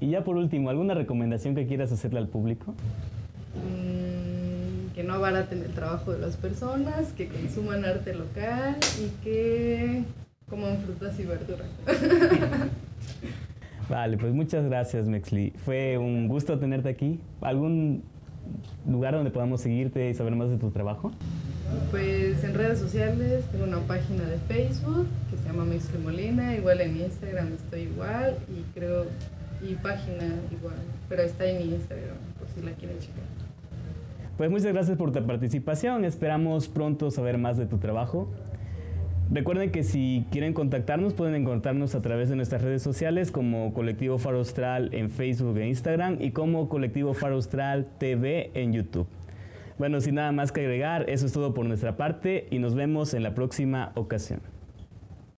Y 0.00 0.10
ya 0.10 0.24
por 0.24 0.36
último, 0.36 0.70
¿alguna 0.70 0.94
recomendación 0.94 1.54
que 1.54 1.66
quieras 1.66 1.92
hacerle 1.92 2.18
al 2.18 2.28
público? 2.28 2.74
Mm, 3.54 4.07
que 4.98 5.04
no 5.04 5.14
abaraten 5.14 5.62
el 5.62 5.72
trabajo 5.74 6.10
de 6.10 6.18
las 6.18 6.36
personas, 6.36 7.12
que 7.12 7.28
consuman 7.28 7.84
arte 7.84 8.14
local 8.14 8.76
y 9.00 9.22
que 9.22 10.02
coman 10.50 10.78
frutas 10.78 11.16
y 11.20 11.24
verduras. 11.24 11.68
Vale, 13.88 14.18
pues 14.18 14.34
muchas 14.34 14.64
gracias, 14.64 15.06
Mexli. 15.06 15.52
Fue 15.64 15.98
un 15.98 16.26
gusto 16.26 16.58
tenerte 16.58 16.88
aquí. 16.88 17.20
¿Algún 17.40 18.02
lugar 18.88 19.14
donde 19.14 19.30
podamos 19.30 19.60
seguirte 19.60 20.10
y 20.10 20.14
saber 20.14 20.34
más 20.34 20.50
de 20.50 20.56
tu 20.56 20.72
trabajo? 20.72 21.12
Pues 21.92 22.42
en 22.42 22.54
redes 22.54 22.80
sociales 22.80 23.44
tengo 23.52 23.66
una 23.66 23.78
página 23.78 24.24
de 24.24 24.38
Facebook 24.52 25.06
que 25.30 25.36
se 25.36 25.44
llama 25.44 25.64
Mexli 25.64 25.98
Molina, 25.98 26.56
igual 26.56 26.80
en 26.80 27.02
Instagram 27.02 27.52
estoy 27.52 27.82
igual 27.82 28.36
y 28.48 28.62
creo 28.76 29.04
y 29.62 29.74
página 29.74 30.24
igual, 30.50 30.74
pero 31.08 31.22
está 31.22 31.46
en 31.46 31.58
mi 31.58 31.74
Instagram 31.76 32.16
por 32.36 32.48
si 32.48 32.62
la 32.62 32.72
quieren 32.72 32.98
checar. 32.98 33.47
Pues 34.38 34.52
muchas 34.52 34.72
gracias 34.72 34.96
por 34.96 35.10
tu 35.10 35.26
participación, 35.26 36.04
esperamos 36.04 36.68
pronto 36.68 37.10
saber 37.10 37.38
más 37.38 37.56
de 37.58 37.66
tu 37.66 37.78
trabajo. 37.78 38.28
Recuerden 39.32 39.72
que 39.72 39.82
si 39.82 40.26
quieren 40.30 40.54
contactarnos 40.54 41.12
pueden 41.12 41.34
encontrarnos 41.34 41.96
a 41.96 42.02
través 42.02 42.28
de 42.28 42.36
nuestras 42.36 42.62
redes 42.62 42.80
sociales 42.80 43.32
como 43.32 43.74
Colectivo 43.74 44.16
Faro 44.16 44.38
Austral 44.38 44.94
en 44.94 45.10
Facebook 45.10 45.58
e 45.58 45.66
Instagram 45.66 46.18
y 46.20 46.30
como 46.30 46.68
Colectivo 46.68 47.14
Faro 47.14 47.34
Austral 47.34 47.88
TV 47.98 48.52
en 48.54 48.72
YouTube. 48.72 49.08
Bueno, 49.76 50.00
sin 50.00 50.14
nada 50.14 50.30
más 50.30 50.52
que 50.52 50.60
agregar, 50.60 51.10
eso 51.10 51.26
es 51.26 51.32
todo 51.32 51.52
por 51.52 51.66
nuestra 51.66 51.96
parte 51.96 52.46
y 52.52 52.60
nos 52.60 52.76
vemos 52.76 53.14
en 53.14 53.24
la 53.24 53.34
próxima 53.34 53.90
ocasión. 53.96 54.40